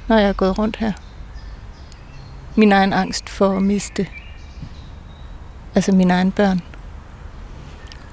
når 0.07 0.17
jeg 0.17 0.29
er 0.29 0.33
gået 0.33 0.57
rundt 0.57 0.75
her. 0.75 0.91
Min 2.55 2.71
egen 2.71 2.93
angst 2.93 3.29
for 3.29 3.57
at 3.57 3.63
miste, 3.63 4.07
altså 5.75 5.91
mine 5.91 6.13
egne 6.13 6.31
børn. 6.31 6.61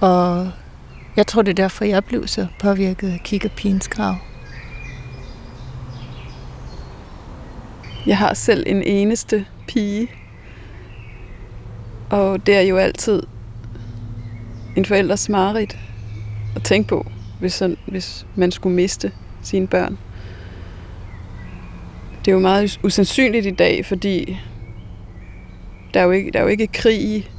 Og 0.00 0.50
jeg 1.16 1.26
tror, 1.26 1.42
det 1.42 1.50
er 1.50 1.62
derfor, 1.62 1.84
jeg 1.84 2.04
blev 2.04 2.26
så 2.26 2.46
påvirket 2.58 3.12
af 3.12 3.20
kiggerpigens 3.24 3.88
grav. 3.88 4.16
Jeg 8.06 8.18
har 8.18 8.34
selv 8.34 8.64
en 8.66 8.82
eneste 8.82 9.46
pige, 9.68 10.08
og 12.10 12.46
det 12.46 12.56
er 12.56 12.60
jo 12.60 12.76
altid 12.76 13.22
en 14.76 14.84
forældres 14.84 15.28
mareridt 15.28 15.78
at 16.56 16.62
tænke 16.62 16.88
på, 16.88 17.06
hvis, 17.40 17.52
sådan, 17.52 17.76
hvis 17.86 18.26
man 18.36 18.52
skulle 18.52 18.76
miste 18.76 19.12
sine 19.42 19.66
børn. 19.66 19.98
Det 22.24 22.30
er 22.30 22.32
jo 22.32 22.40
meget 22.40 22.80
usandsynligt 22.84 23.46
i 23.46 23.50
dag, 23.50 23.86
fordi 23.86 24.38
der 25.94 26.00
er 26.00 26.04
jo 26.04 26.10
ikke, 26.10 26.30
der 26.30 26.38
er 26.38 26.42
jo 26.42 26.48
ikke 26.48 26.66
krig 26.66 27.02
i. 27.02 27.30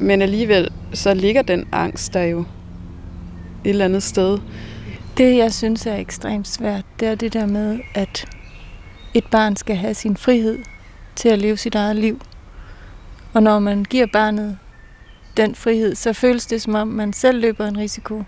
Men 0.00 0.22
alligevel 0.22 0.70
så 0.92 1.14
ligger 1.14 1.42
den 1.42 1.64
angst 1.72 2.14
der 2.14 2.22
jo 2.22 2.40
et 3.64 3.70
eller 3.70 3.84
andet 3.84 4.02
sted. 4.02 4.38
Det, 5.16 5.36
jeg 5.36 5.52
synes 5.52 5.86
er 5.86 5.96
ekstremt 5.96 6.48
svært, 6.48 6.84
det 7.00 7.08
er 7.08 7.14
det 7.14 7.32
der 7.32 7.46
med, 7.46 7.80
at 7.94 8.26
et 9.14 9.26
barn 9.26 9.56
skal 9.56 9.76
have 9.76 9.94
sin 9.94 10.16
frihed 10.16 10.58
til 11.16 11.28
at 11.28 11.38
leve 11.38 11.56
sit 11.56 11.74
eget 11.74 11.96
liv. 11.96 12.20
Og 13.32 13.42
når 13.42 13.58
man 13.58 13.84
giver 13.84 14.06
barnet 14.06 14.58
den 15.36 15.54
frihed, 15.54 15.94
så 15.94 16.12
føles 16.12 16.46
det 16.46 16.62
som 16.62 16.74
om, 16.74 16.88
man 16.88 17.12
selv 17.12 17.40
løber 17.40 17.66
en 17.66 17.78
risiko, 17.78 18.22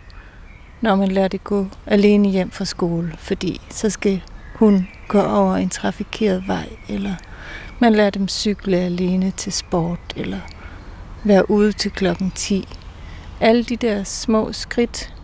når 0.80 0.96
man 0.96 1.08
lader 1.08 1.28
det 1.28 1.44
gå 1.44 1.66
alene 1.86 2.28
hjem 2.28 2.50
fra 2.50 2.64
skole, 2.64 3.14
fordi 3.18 3.60
så 3.70 3.90
skal 3.90 4.22
hun 4.54 4.88
gå 5.08 5.22
over 5.22 5.56
en 5.56 5.70
trafikeret 5.70 6.48
vej, 6.48 6.68
eller 6.88 7.14
man 7.78 7.92
lader 7.92 8.10
dem 8.10 8.28
cykle 8.28 8.76
alene 8.76 9.30
til 9.30 9.52
sport, 9.52 10.00
eller 10.16 10.40
være 11.24 11.50
ude 11.50 11.72
til 11.72 11.90
klokken 11.90 12.30
10. 12.30 12.68
Alle 13.40 13.64
de 13.64 13.76
der 13.76 14.04
små 14.04 14.52
skridt 14.52 15.14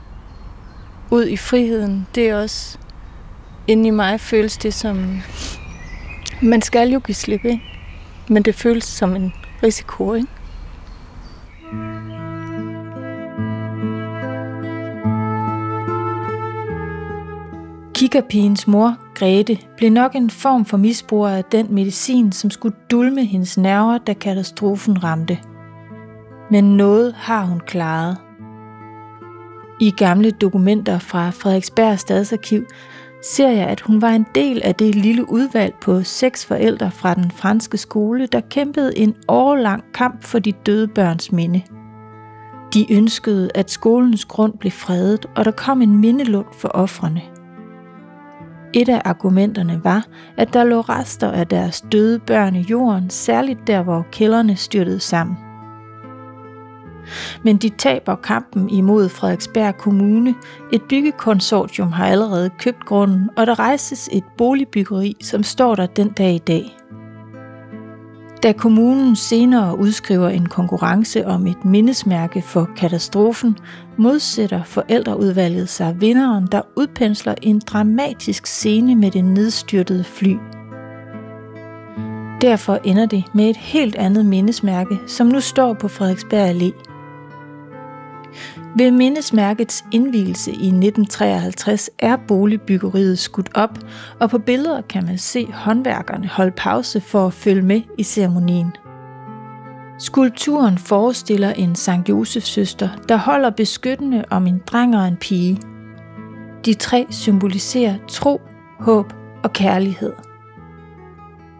ud 1.10 1.26
i 1.26 1.36
friheden, 1.36 2.06
det 2.14 2.28
er 2.28 2.36
også 2.36 2.78
inde 3.66 3.88
i 3.88 3.90
mig 3.90 4.20
føles 4.20 4.56
det 4.56 4.74
som 4.74 5.20
Man 6.42 6.62
skal 6.62 6.88
jo 6.90 6.98
give 6.98 7.14
slip, 7.14 7.44
ikke? 7.44 7.62
Men 8.28 8.42
det 8.42 8.54
føles 8.54 8.84
som 8.84 9.16
en 9.16 9.32
risiko, 9.62 10.14
ikke? 10.14 10.28
Kikkerpigens 17.94 18.66
mor, 18.66 18.96
Grete, 19.14 19.58
blev 19.76 19.90
nok 19.90 20.14
en 20.14 20.30
form 20.30 20.64
for 20.64 20.76
misbruger 20.76 21.28
af 21.28 21.44
den 21.44 21.74
medicin, 21.74 22.32
som 22.32 22.50
skulle 22.50 22.76
dulme 22.90 23.24
hendes 23.24 23.58
nerver, 23.58 23.98
da 23.98 24.12
katastrofen 24.12 25.04
ramte. 25.04 25.38
Men 26.50 26.76
noget 26.76 27.14
har 27.14 27.44
hun 27.44 27.60
klaret. 27.60 28.16
I 29.80 29.90
gamle 29.90 30.30
dokumenter 30.30 30.98
fra 30.98 31.30
Frederiksberg 31.30 31.98
Stadsarkiv 31.98 32.64
ser 33.22 33.48
jeg, 33.48 33.66
at 33.66 33.80
hun 33.80 34.02
var 34.02 34.08
en 34.08 34.26
del 34.34 34.62
af 34.64 34.74
det 34.74 34.94
lille 34.94 35.30
udvalg 35.30 35.74
på 35.80 36.02
seks 36.02 36.46
forældre 36.46 36.90
fra 36.90 37.14
den 37.14 37.30
franske 37.30 37.78
skole, 37.78 38.26
der 38.26 38.40
kæmpede 38.40 38.98
en 38.98 39.14
årlang 39.28 39.84
kamp 39.94 40.22
for 40.22 40.38
de 40.38 40.52
døde 40.52 40.88
børns 40.88 41.32
minde. 41.32 41.62
De 42.74 42.92
ønskede, 42.92 43.50
at 43.54 43.70
skolens 43.70 44.24
grund 44.24 44.58
blev 44.58 44.72
fredet, 44.72 45.26
og 45.36 45.44
der 45.44 45.50
kom 45.50 45.82
en 45.82 45.98
mindelund 45.98 46.46
for 46.52 46.68
offrene. 46.68 47.22
Et 48.74 48.88
af 48.88 49.02
argumenterne 49.04 49.80
var, 49.84 50.06
at 50.36 50.54
der 50.54 50.64
lå 50.64 50.80
rester 50.80 51.30
af 51.30 51.46
deres 51.46 51.84
døde 51.92 52.18
børn 52.18 52.56
i 52.56 52.60
jorden, 52.60 53.10
særligt 53.10 53.66
der, 53.66 53.82
hvor 53.82 54.06
kælderne 54.12 54.56
styrtede 54.56 55.00
sammen. 55.00 55.36
Men 57.42 57.56
de 57.56 57.68
taber 57.68 58.14
kampen 58.14 58.70
imod 58.70 59.08
Frederiksberg 59.08 59.76
Kommune. 59.76 60.34
Et 60.72 60.82
byggekonsortium 60.82 61.92
har 61.92 62.06
allerede 62.06 62.50
købt 62.58 62.84
grunden, 62.84 63.30
og 63.36 63.46
der 63.46 63.58
rejses 63.58 64.08
et 64.12 64.24
boligbyggeri, 64.38 65.16
som 65.22 65.42
står 65.42 65.74
der 65.74 65.86
den 65.86 66.08
dag 66.08 66.34
i 66.34 66.38
dag. 66.38 66.76
Da 68.42 68.52
kommunen 68.52 69.16
senere 69.16 69.78
udskriver 69.78 70.28
en 70.28 70.46
konkurrence 70.46 71.26
om 71.26 71.46
et 71.46 71.64
mindesmærke 71.64 72.42
for 72.42 72.70
katastrofen, 72.76 73.58
modsætter 73.98 74.62
forældreudvalget 74.64 75.68
sig 75.68 76.00
vinderen, 76.00 76.48
der 76.52 76.62
udpensler 76.76 77.34
en 77.42 77.62
dramatisk 77.66 78.46
scene 78.46 78.94
med 78.94 79.10
det 79.10 79.24
nedstyrtede 79.24 80.04
fly. 80.04 80.36
Derfor 82.40 82.78
ender 82.84 83.06
det 83.06 83.24
med 83.34 83.50
et 83.50 83.56
helt 83.56 83.96
andet 83.96 84.26
mindesmærke, 84.26 84.98
som 85.06 85.26
nu 85.26 85.40
står 85.40 85.74
på 85.74 85.88
Frederiksberg 85.88 86.50
Allé. 86.50 86.91
Ved 88.76 88.90
mindesmærkets 88.90 89.84
indvielse 89.92 90.50
i 90.50 90.66
1953 90.66 91.90
er 91.98 92.16
boligbyggeriet 92.28 93.18
skudt 93.18 93.50
op, 93.54 93.78
og 94.20 94.30
på 94.30 94.38
billeder 94.38 94.80
kan 94.80 95.06
man 95.06 95.18
se 95.18 95.46
håndværkerne 95.52 96.28
holde 96.28 96.52
pause 96.56 97.00
for 97.00 97.26
at 97.26 97.32
følge 97.32 97.62
med 97.62 97.80
i 97.98 98.02
ceremonien. 98.02 98.72
Skulpturen 99.98 100.78
forestiller 100.78 101.50
en 101.52 101.74
Sankt 101.74 102.08
Josefs 102.08 102.48
søster, 102.48 102.88
der 103.08 103.16
holder 103.16 103.50
beskyttende 103.50 104.24
om 104.30 104.46
en 104.46 104.62
dreng 104.66 104.96
og 104.96 105.08
en 105.08 105.16
pige. 105.16 105.60
De 106.64 106.74
tre 106.74 107.06
symboliserer 107.10 107.94
tro, 108.08 108.40
håb 108.80 109.12
og 109.42 109.52
kærlighed. 109.52 110.12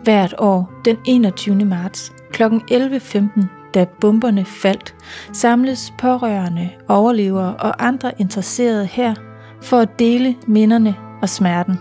Hvert 0.02 0.34
år 0.38 0.72
den 0.84 0.96
21. 1.06 1.64
marts 1.64 2.12
kl. 2.32 2.42
11.15 2.42 3.61
da 3.74 3.86
bomberne 4.00 4.44
faldt, 4.44 4.94
samles 5.32 5.92
pårørende, 5.98 6.70
overlevere 6.88 7.56
og 7.56 7.86
andre 7.86 8.12
interesserede 8.18 8.86
her 8.86 9.14
for 9.62 9.78
at 9.78 9.98
dele 9.98 10.36
minderne 10.46 10.94
og 11.22 11.28
smerten. 11.28 11.78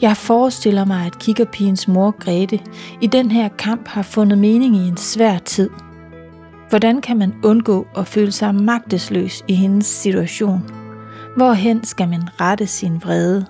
Jeg 0.00 0.16
forestiller 0.16 0.84
mig, 0.84 1.06
at 1.06 1.18
kikkerpigens 1.18 1.88
mor 1.88 2.10
Grete 2.10 2.60
i 3.00 3.06
den 3.06 3.30
her 3.30 3.48
kamp 3.48 3.88
har 3.88 4.02
fundet 4.02 4.38
mening 4.38 4.76
i 4.76 4.88
en 4.88 4.96
svær 4.96 5.38
tid. 5.38 5.70
Hvordan 6.68 7.00
kan 7.00 7.16
man 7.16 7.34
undgå 7.44 7.86
at 7.96 8.06
føle 8.06 8.32
sig 8.32 8.54
magtesløs 8.54 9.44
i 9.48 9.54
hendes 9.54 9.86
situation? 9.86 10.70
Hvorhen 11.36 11.84
skal 11.84 12.08
man 12.08 12.22
rette 12.40 12.66
sin 12.66 13.02
vrede? 13.02 13.46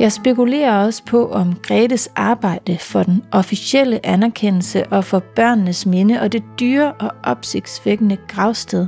Jeg 0.00 0.12
spekulerer 0.12 0.84
også 0.84 1.02
på, 1.04 1.30
om 1.30 1.54
Gretes 1.62 2.08
arbejde 2.16 2.78
for 2.78 3.02
den 3.02 3.22
officielle 3.32 4.06
anerkendelse 4.06 4.86
og 4.86 5.04
for 5.04 5.18
børnenes 5.18 5.86
minde 5.86 6.20
og 6.20 6.32
det 6.32 6.42
dyre 6.60 6.92
og 6.92 7.10
opsigtsvækkende 7.22 8.16
gravsted 8.28 8.86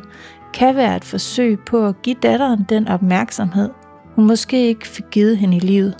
kan 0.54 0.76
være 0.76 0.96
et 0.96 1.04
forsøg 1.04 1.58
på 1.60 1.86
at 1.86 2.02
give 2.02 2.16
datteren 2.22 2.66
den 2.68 2.88
opmærksomhed, 2.88 3.70
hun 4.14 4.26
måske 4.26 4.66
ikke 4.66 4.88
fik 4.88 5.04
givet 5.10 5.38
hende 5.38 5.56
i 5.56 5.60
livet. 5.60 5.96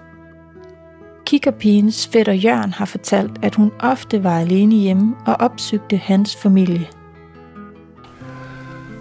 Kikkerpigens 1.26 2.08
fætter 2.12 2.32
Jørgen 2.32 2.72
har 2.72 2.84
fortalt, 2.84 3.32
at 3.42 3.54
hun 3.54 3.72
ofte 3.80 4.24
var 4.24 4.38
alene 4.38 4.74
hjemme 4.74 5.14
og 5.26 5.36
opsøgte 5.40 5.96
hans 5.96 6.36
familie. 6.36 6.86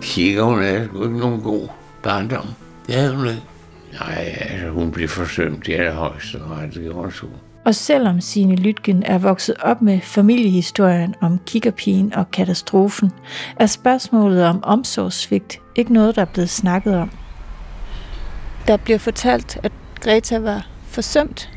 Kikker 0.01 0.43
hun 0.43 0.63
er 0.63 0.81
ikke 0.81 1.17
nogen 1.19 1.41
god 1.41 1.67
barndom. 2.03 2.45
Det 2.87 2.95
havde 2.95 3.15
hun 3.15 3.27
ikke. 3.27 3.56
Nej, 3.99 4.37
altså 4.39 4.69
hun 4.69 4.91
blev 4.91 5.07
forsømt 5.07 5.67
i 5.67 5.73
allerhøjeste 5.73 6.39
grad, 6.39 6.67
det 6.67 6.81
gjorde 6.83 7.11
hun. 7.21 7.29
Og 7.65 7.75
selvom 7.75 8.21
Signe 8.21 8.55
Lytgen 8.55 9.03
er 9.03 9.17
vokset 9.17 9.55
op 9.61 9.81
med 9.81 10.01
familiehistorien 10.01 11.15
om 11.21 11.39
kikkerpigen 11.45 12.13
og 12.13 12.31
katastrofen, 12.31 13.11
er 13.55 13.65
spørgsmålet 13.65 14.45
om 14.45 14.63
omsorgssvigt 14.63 15.59
ikke 15.75 15.93
noget, 15.93 16.15
der 16.15 16.21
er 16.21 16.25
blevet 16.25 16.49
snakket 16.49 16.95
om. 16.95 17.11
Der 18.67 18.77
bliver 18.77 18.99
fortalt, 18.99 19.57
at 19.63 19.71
Greta 20.01 20.39
var 20.39 20.67
forsømt. 20.87 21.49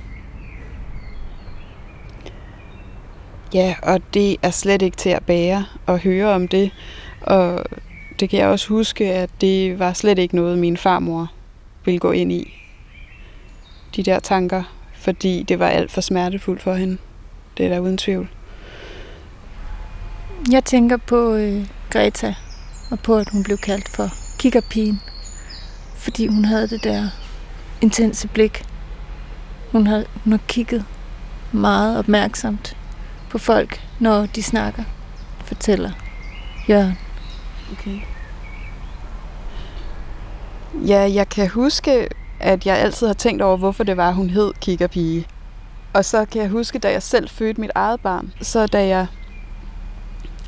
Ja, 3.55 3.75
og 3.83 4.01
det 4.15 4.37
er 4.43 4.51
slet 4.51 4.83
ikke 4.83 4.97
til 4.97 5.11
at 5.11 5.25
bære 5.27 5.65
at 5.87 5.99
høre 5.99 6.35
om 6.35 6.49
det. 6.49 6.71
Og 7.21 7.65
det 8.21 8.31
kan 8.31 8.39
jeg 8.39 8.49
også 8.49 8.69
huske, 8.69 9.13
at 9.13 9.31
det 9.41 9.79
var 9.79 9.93
slet 9.93 10.19
ikke 10.19 10.37
noget, 10.37 10.59
min 10.59 10.77
farmor 10.77 11.31
ville 11.85 11.99
gå 11.99 12.13
ind 12.13 12.33
i. 12.33 12.55
De 13.97 14.03
der 14.03 14.19
tanker, 14.19 14.63
fordi 14.95 15.43
det 15.43 15.59
var 15.59 15.69
alt 15.69 15.91
for 15.91 16.01
smertefuldt 16.01 16.63
for 16.63 16.75
hende. 16.75 16.99
Det 17.57 17.67
er 17.67 17.71
der 17.71 17.81
uden 17.81 17.99
tvivl. 17.99 18.29
Jeg 20.51 20.65
tænker 20.65 20.97
på 20.97 21.35
øh, 21.35 21.67
Greta, 21.91 22.35
og 22.91 22.99
på, 23.01 23.17
at 23.17 23.29
hun 23.29 23.43
blev 23.43 23.59
kaldt 23.59 23.89
for 23.89 24.09
kikkerpigen, 24.39 25.01
fordi 25.97 26.27
hun 26.27 26.45
havde 26.45 26.69
det 26.69 26.85
der 26.85 27.09
intense 27.81 28.29
blik. 28.29 28.65
Hun 29.73 29.87
har, 29.87 30.05
hun 30.25 30.33
har 30.33 30.41
kigget 30.49 30.85
meget 31.53 31.99
opmærksomt 31.99 32.77
på 33.31 33.39
folk, 33.39 33.81
når 33.99 34.27
de 34.27 34.43
snakker, 34.43 34.83
fortæller 35.45 35.91
Jørgen. 36.69 36.99
Okay. 37.73 38.01
Ja, 40.75 41.11
jeg 41.15 41.29
kan 41.29 41.49
huske, 41.49 42.09
at 42.41 42.67
jeg 42.67 42.79
altid 42.79 43.07
har 43.07 43.15
tænkt 43.15 43.43
over, 43.43 43.57
hvorfor 43.57 43.85
det 43.85 43.97
var, 43.97 44.13
hun 44.13 44.31
hed 44.31 44.53
kikkerpige. 44.61 45.27
Og 45.93 46.05
så 46.05 46.25
kan 46.25 46.43
jeg 46.43 46.51
huske, 46.51 46.79
da 46.79 46.91
jeg 46.91 47.03
selv 47.03 47.29
fødte 47.29 47.61
mit 47.61 47.71
eget 47.75 48.01
barn, 48.01 48.33
så 48.43 48.67
da 48.67 48.87
jeg 48.87 49.07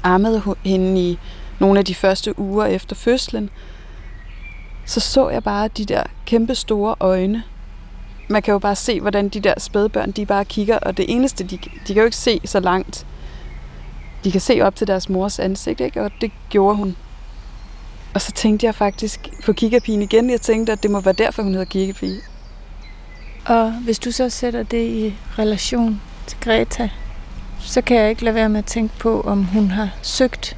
ammede 0.03 0.43
hende 0.65 1.01
i 1.01 1.19
nogle 1.61 1.79
af 1.79 1.85
de 1.85 1.95
første 1.95 2.39
uger 2.39 2.67
efter 2.67 2.97
fødslen, 2.97 3.51
så 4.85 5.01
så 5.01 5.29
jeg 5.29 5.43
bare 5.43 5.69
de 5.69 5.85
der 5.85 6.03
kæmpe 6.27 6.55
store 6.55 6.95
øjne. 7.01 7.43
Man 8.29 8.43
kan 8.43 8.53
jo 8.53 8.59
bare 8.59 8.77
se, 8.77 9.01
hvordan 9.01 9.29
de 9.29 9.41
der 9.41 9.55
spædbørn, 9.59 10.11
de 10.11 10.27
bare 10.27 10.45
kigger, 10.45 10.79
og 10.79 10.97
det 10.97 11.05
eneste, 11.09 11.45
de, 11.45 11.57
de 11.57 11.87
kan 11.87 11.97
jo 11.97 12.05
ikke 12.05 12.17
se 12.17 12.41
så 12.45 12.61
langt. 12.61 13.07
De 14.25 14.33
kan 14.33 14.41
se 14.41 14.61
op 14.61 14.77
til 14.77 14.87
deres 14.87 15.09
mors 15.09 15.39
ansigt, 15.39 15.81
ikke? 15.81 16.03
og 16.03 16.11
det 16.21 16.31
gjorde 16.51 16.77
hun. 16.77 16.97
Og 18.15 18.21
så 18.21 18.33
tænkte 18.33 18.67
jeg 18.67 18.75
faktisk 18.75 19.29
på 19.45 19.53
kikkerpigen 19.53 20.03
igen. 20.03 20.31
Jeg 20.31 20.41
tænkte, 20.41 20.73
at 20.73 20.83
det 20.83 20.91
må 20.91 21.01
være 21.01 21.15
derfor, 21.15 21.43
hun 21.43 21.53
hedder 21.53 21.65
kikkerpige. 21.65 22.21
Og 23.47 23.73
hvis 23.73 23.99
du 23.99 24.11
så 24.11 24.31
sætter 24.31 24.63
det 24.63 24.89
i 24.89 25.15
relation 25.39 26.01
til 26.27 26.39
Greta, 26.41 26.91
så 27.61 27.83
kan 27.83 27.97
jeg 27.97 28.11
ikke 28.11 28.25
lade 28.25 28.35
være 28.35 28.49
med 28.49 28.59
at 28.59 28.67
tænke 28.67 28.99
på, 28.99 29.21
om 29.21 29.45
hun 29.45 29.71
har 29.71 29.91
søgt 30.03 30.57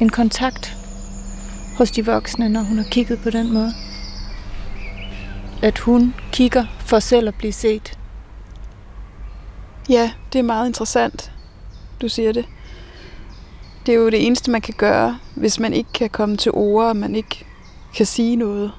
en 0.00 0.08
kontakt 0.08 0.76
hos 1.78 1.90
de 1.90 2.06
voksne, 2.06 2.48
når 2.48 2.60
hun 2.60 2.76
har 2.76 2.84
kigget 2.90 3.20
på 3.22 3.30
den 3.30 3.52
måde. 3.52 3.72
At 5.62 5.78
hun 5.78 6.14
kigger 6.32 6.64
for 6.80 6.98
selv 6.98 7.28
at 7.28 7.34
blive 7.34 7.52
set. 7.52 7.98
Ja, 9.88 10.12
det 10.32 10.38
er 10.38 10.42
meget 10.42 10.66
interessant, 10.66 11.32
du 12.00 12.08
siger 12.08 12.32
det. 12.32 12.44
Det 13.86 13.94
er 13.94 13.96
jo 13.96 14.10
det 14.10 14.26
eneste, 14.26 14.50
man 14.50 14.60
kan 14.60 14.74
gøre, 14.76 15.18
hvis 15.34 15.60
man 15.60 15.72
ikke 15.72 15.92
kan 15.92 16.10
komme 16.10 16.36
til 16.36 16.52
ord, 16.54 16.86
og 16.86 16.96
man 16.96 17.14
ikke 17.14 17.44
kan 17.96 18.06
sige 18.06 18.36
noget. 18.36 18.72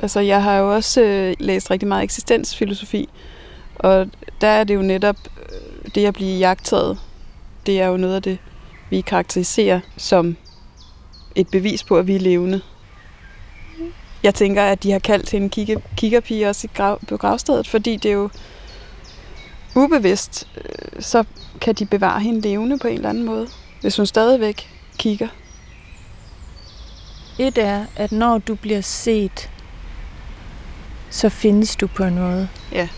Altså, 0.00 0.20
jeg 0.20 0.42
har 0.42 0.56
jo 0.56 0.74
også 0.74 1.02
øh, 1.02 1.34
læst 1.38 1.70
rigtig 1.70 1.88
meget 1.88 2.02
eksistensfilosofi, 2.02 3.08
og 3.76 4.06
der 4.40 4.48
er 4.48 4.64
det 4.64 4.74
jo 4.74 4.82
netop 4.82 5.16
øh, 5.38 5.90
det 5.94 6.06
at 6.06 6.14
blive 6.14 6.38
jagtet, 6.38 6.98
Det 7.66 7.80
er 7.80 7.86
jo 7.86 7.96
noget 7.96 8.14
af 8.14 8.22
det, 8.22 8.38
vi 8.90 9.00
karakteriserer 9.00 9.80
som 9.96 10.36
et 11.34 11.48
bevis 11.48 11.84
på, 11.84 11.98
at 11.98 12.06
vi 12.06 12.16
er 12.16 12.20
levende. 12.20 12.60
jeg 14.22 14.34
tænker, 14.34 14.62
at 14.62 14.82
de 14.82 14.92
har 14.92 14.98
kaldt 14.98 15.30
hende 15.30 15.48
kigge, 15.48 15.82
kiggerpige 15.96 16.48
også 16.48 16.66
i 16.66 16.76
grav, 16.76 17.00
på 17.08 17.16
gravstedet, 17.16 17.68
fordi 17.68 17.96
det 17.96 18.08
er 18.08 18.14
jo 18.14 18.30
ubevidst, 19.76 20.48
øh, 20.56 21.02
så 21.02 21.24
kan 21.60 21.74
de 21.74 21.86
bevare 21.86 22.20
hende 22.20 22.40
levende 22.40 22.78
på 22.78 22.88
en 22.88 22.94
eller 22.94 23.08
anden 23.08 23.24
måde, 23.24 23.48
hvis 23.80 23.96
hun 23.96 24.06
stadigvæk 24.06 24.70
kigger. 24.98 25.28
Et 27.38 27.58
er, 27.58 27.86
at 27.96 28.12
når 28.12 28.38
du 28.38 28.54
bliver 28.54 28.80
set, 28.80 29.50
så 31.10 31.28
findes 31.28 31.76
du 31.76 31.86
på 31.86 32.04
en 32.04 32.18
måde. 32.18 32.48
Ja. 32.72 32.88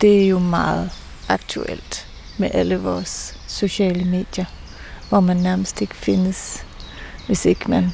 Det 0.00 0.22
er 0.22 0.28
jo 0.28 0.38
meget 0.38 0.90
aktuelt 1.28 2.08
med 2.38 2.50
alle 2.54 2.76
vores 2.76 3.38
sociale 3.46 4.04
medier, 4.04 4.44
hvor 5.08 5.20
man 5.20 5.36
nærmest 5.36 5.82
ikke 5.82 5.96
findes, 5.96 6.66
hvis 7.26 7.44
ikke 7.44 7.70
man 7.70 7.90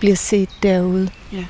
bliver 0.00 0.16
set 0.16 0.48
derude. 0.62 1.10
Ja. 1.32 1.44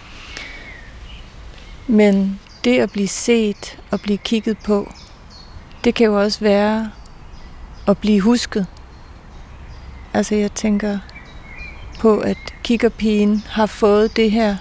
Men 1.87 2.41
det 2.65 2.79
at 2.81 2.93
blive 2.93 3.09
set 3.09 3.79
og 3.91 4.01
blive 4.01 4.19
kigget 4.19 4.59
på, 4.59 4.93
det 5.85 5.95
kan 5.95 6.07
jo 6.07 6.21
også 6.21 6.41
være 6.41 6.91
at 7.89 7.99
blive 7.99 8.21
husket. 8.21 8.67
Altså 10.15 10.35
jeg 10.35 10.53
tænker 10.53 10.99
på, 12.01 12.19
at 12.19 12.55
kiggerpigen 12.63 13.45
har 13.49 13.67
fået 13.67 14.17
det 14.17 14.31
her 14.31 14.57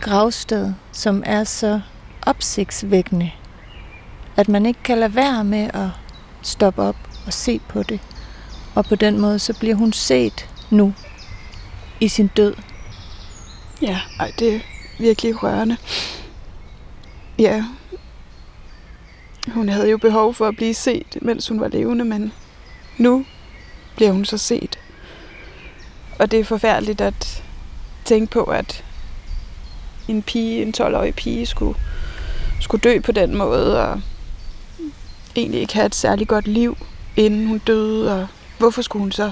gravsted, 0.00 0.72
som 0.92 1.22
er 1.26 1.44
så 1.44 1.80
opsigtsvækkende, 2.26 3.30
at 4.36 4.48
man 4.48 4.66
ikke 4.66 4.82
kan 4.82 4.98
lade 4.98 5.14
være 5.14 5.44
med 5.44 5.70
at 5.74 5.88
stoppe 6.42 6.82
op 6.82 6.96
og 7.26 7.32
se 7.32 7.60
på 7.68 7.82
det. 7.82 8.00
Og 8.74 8.84
på 8.84 8.94
den 8.94 9.20
måde, 9.20 9.38
så 9.38 9.58
bliver 9.58 9.74
hun 9.74 9.92
set 9.92 10.48
nu 10.70 10.94
i 12.00 12.08
sin 12.08 12.26
død. 12.26 12.54
Ja, 13.82 14.00
ej, 14.20 14.32
det 14.38 14.54
er 14.54 14.60
virkelig 14.98 15.42
rørende. 15.42 15.76
Ja, 17.38 17.64
hun 19.48 19.68
havde 19.68 19.90
jo 19.90 19.98
behov 19.98 20.34
for 20.34 20.48
at 20.48 20.56
blive 20.56 20.74
set, 20.74 21.18
mens 21.22 21.48
hun 21.48 21.60
var 21.60 21.68
levende, 21.68 22.04
men 22.04 22.32
nu 22.98 23.24
bliver 23.96 24.12
hun 24.12 24.24
så 24.24 24.38
set. 24.38 24.78
Og 26.18 26.30
det 26.30 26.40
er 26.40 26.44
forfærdeligt 26.44 27.00
at 27.00 27.42
tænke 28.04 28.32
på, 28.32 28.44
at 28.44 28.84
en 30.08 30.22
pige, 30.22 30.62
en 30.62 30.74
12-årig 30.76 31.14
pige, 31.14 31.46
skulle, 31.46 31.78
skulle 32.60 32.80
dø 32.80 33.00
på 33.00 33.12
den 33.12 33.36
måde, 33.36 33.82
og 33.82 34.00
egentlig 35.36 35.60
ikke 35.60 35.74
have 35.74 35.86
et 35.86 35.94
særligt 35.94 36.28
godt 36.28 36.48
liv, 36.48 36.76
inden 37.16 37.46
hun 37.46 37.58
døde, 37.58 38.20
og 38.20 38.26
hvorfor 38.58 38.82
skulle 38.82 39.00
hun 39.00 39.12
så 39.12 39.30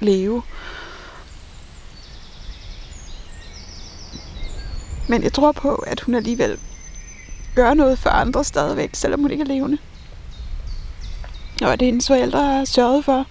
leve? 0.00 0.42
Men 5.08 5.22
jeg 5.22 5.32
tror 5.32 5.52
på, 5.52 5.74
at 5.74 6.00
hun 6.00 6.14
alligevel 6.14 6.58
gør 7.54 7.74
noget 7.74 7.98
for 7.98 8.10
andre 8.10 8.44
stadigvæk, 8.44 8.90
selvom 8.94 9.20
hun 9.20 9.30
ikke 9.30 9.42
er 9.42 9.48
levende. 9.48 9.78
Og 11.62 11.72
at 11.72 11.82
hendes 11.82 12.06
forældre 12.06 12.44
har 12.44 12.64
sørget 12.64 13.04
for, 13.04 13.26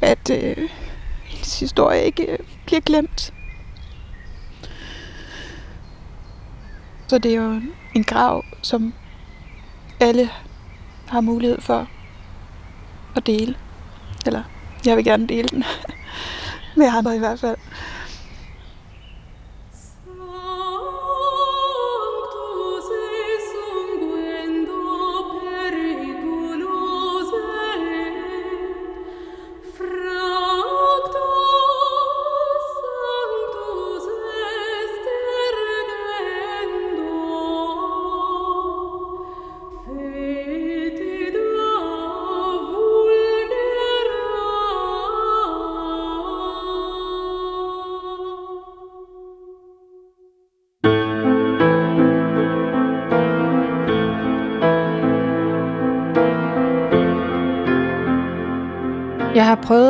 at 0.00 0.30
øh, 0.30 0.68
hendes 1.24 1.60
historie 1.60 2.04
ikke 2.04 2.26
øh, 2.32 2.38
bliver 2.66 2.80
glemt. 2.80 3.32
Så 7.08 7.18
det 7.18 7.30
er 7.32 7.36
jo 7.36 7.60
en 7.94 8.04
grav, 8.04 8.44
som 8.62 8.94
alle 10.00 10.30
har 11.08 11.20
mulighed 11.20 11.60
for 11.60 11.88
at 13.16 13.26
dele. 13.26 13.54
Eller 14.26 14.42
jeg 14.86 14.96
vil 14.96 15.04
gerne 15.04 15.28
dele 15.28 15.48
den 15.48 15.64
med 16.76 16.86
andre 16.86 17.16
i 17.16 17.18
hvert 17.18 17.40
fald. 17.40 17.56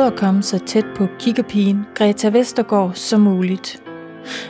At 0.09 0.15
komme 0.15 0.43
så 0.43 0.59
tæt 0.59 0.85
på 0.95 1.07
kiggerpigen 1.19 1.85
Greta 1.95 2.29
Vestergaard 2.29 2.91
som 2.93 3.21
muligt. 3.21 3.83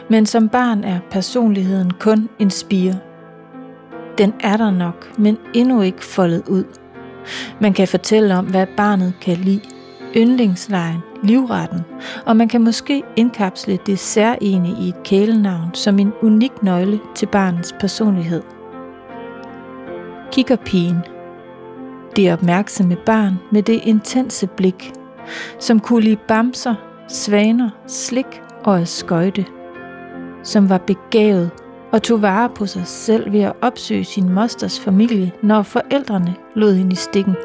Men 0.09 0.25
som 0.25 0.49
barn 0.49 0.83
er 0.83 0.99
personligheden 1.11 1.91
kun 1.91 2.29
en 2.39 2.49
spire. 2.49 2.95
Den 4.17 4.33
er 4.39 4.57
der 4.57 4.71
nok, 4.71 5.17
men 5.17 5.37
endnu 5.53 5.81
ikke 5.81 6.05
foldet 6.05 6.43
ud. 6.47 6.63
Man 7.61 7.73
kan 7.73 7.87
fortælle 7.87 8.35
om, 8.35 8.45
hvad 8.45 8.67
barnet 8.77 9.13
kan 9.21 9.37
lide, 9.37 9.61
yndlingslejen, 10.15 10.99
livretten, 11.23 11.79
og 12.25 12.37
man 12.37 12.47
kan 12.47 12.63
måske 12.63 13.03
indkapsle 13.15 13.79
det 13.85 13.99
særlige 13.99 14.75
i 14.81 14.89
et 14.89 15.03
kælenavn 15.03 15.73
som 15.73 15.99
en 15.99 16.13
unik 16.21 16.63
nøgle 16.63 16.99
til 17.15 17.25
barnets 17.25 17.75
personlighed. 17.79 18.41
Kiggerpigen 20.31 20.97
det 22.15 22.33
opmærksomme 22.33 22.95
barn 23.05 23.39
med 23.51 23.63
det 23.63 23.79
intense 23.83 24.47
blik, 24.47 24.91
som 25.59 25.79
kunne 25.79 26.03
lide 26.03 26.19
bamser, 26.27 26.75
svaner, 27.07 27.69
slik 27.87 28.41
og 28.63 28.79
at 28.79 28.87
skøjte, 28.87 29.45
som 30.43 30.69
var 30.69 30.77
begavet 30.77 31.51
og 31.91 32.03
tog 32.03 32.21
vare 32.21 32.49
på 32.49 32.65
sig 32.65 32.87
selv 32.87 33.31
ved 33.31 33.41
at 33.41 33.53
opsøge 33.61 34.03
sin 34.03 34.29
mosters 34.29 34.79
familie, 34.79 35.31
når 35.43 35.61
forældrene 35.61 36.35
lod 36.55 36.73
hende 36.73 36.91
i 36.91 36.95
stikken. 36.95 37.35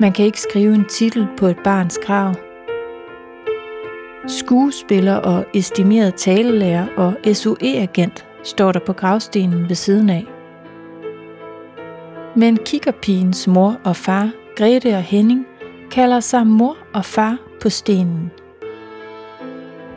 Man 0.00 0.12
kan 0.12 0.24
ikke 0.24 0.40
skrive 0.40 0.74
en 0.74 0.84
titel 0.84 1.26
på 1.36 1.46
et 1.46 1.58
barns 1.64 1.98
krav. 2.02 2.34
Skuespiller 4.26 5.14
og 5.14 5.44
estimeret 5.54 6.14
talelærer 6.14 6.86
og 6.96 7.14
SOE-agent 7.32 8.26
står 8.42 8.72
der 8.72 8.80
på 8.80 8.92
gravstenen 8.92 9.68
ved 9.68 9.76
siden 9.76 10.10
af. 10.10 10.26
Men 12.36 12.56
kiggerpigens 12.56 13.48
mor 13.48 13.76
og 13.84 13.96
far, 13.96 14.30
Grete 14.56 14.96
og 14.96 15.02
Henning, 15.02 15.46
kalder 15.90 16.20
sig 16.20 16.46
mor 16.46 16.76
og 16.94 17.04
far 17.04 17.36
på 17.62 17.68
stenen. 17.70 18.30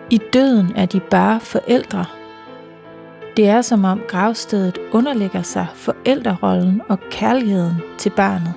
I 0.10 0.20
døden 0.34 0.72
er 0.76 0.86
de 0.86 1.00
bare 1.00 1.40
forældre. 1.40 2.06
Det 3.38 3.48
er 3.48 3.62
som 3.62 3.84
om 3.84 4.02
gravstedet 4.08 4.78
underlægger 4.92 5.42
sig 5.42 5.68
forældrerollen 5.74 6.82
og 6.90 7.00
kærligheden 7.12 7.76
til 7.98 8.10
barnet. 8.10 8.54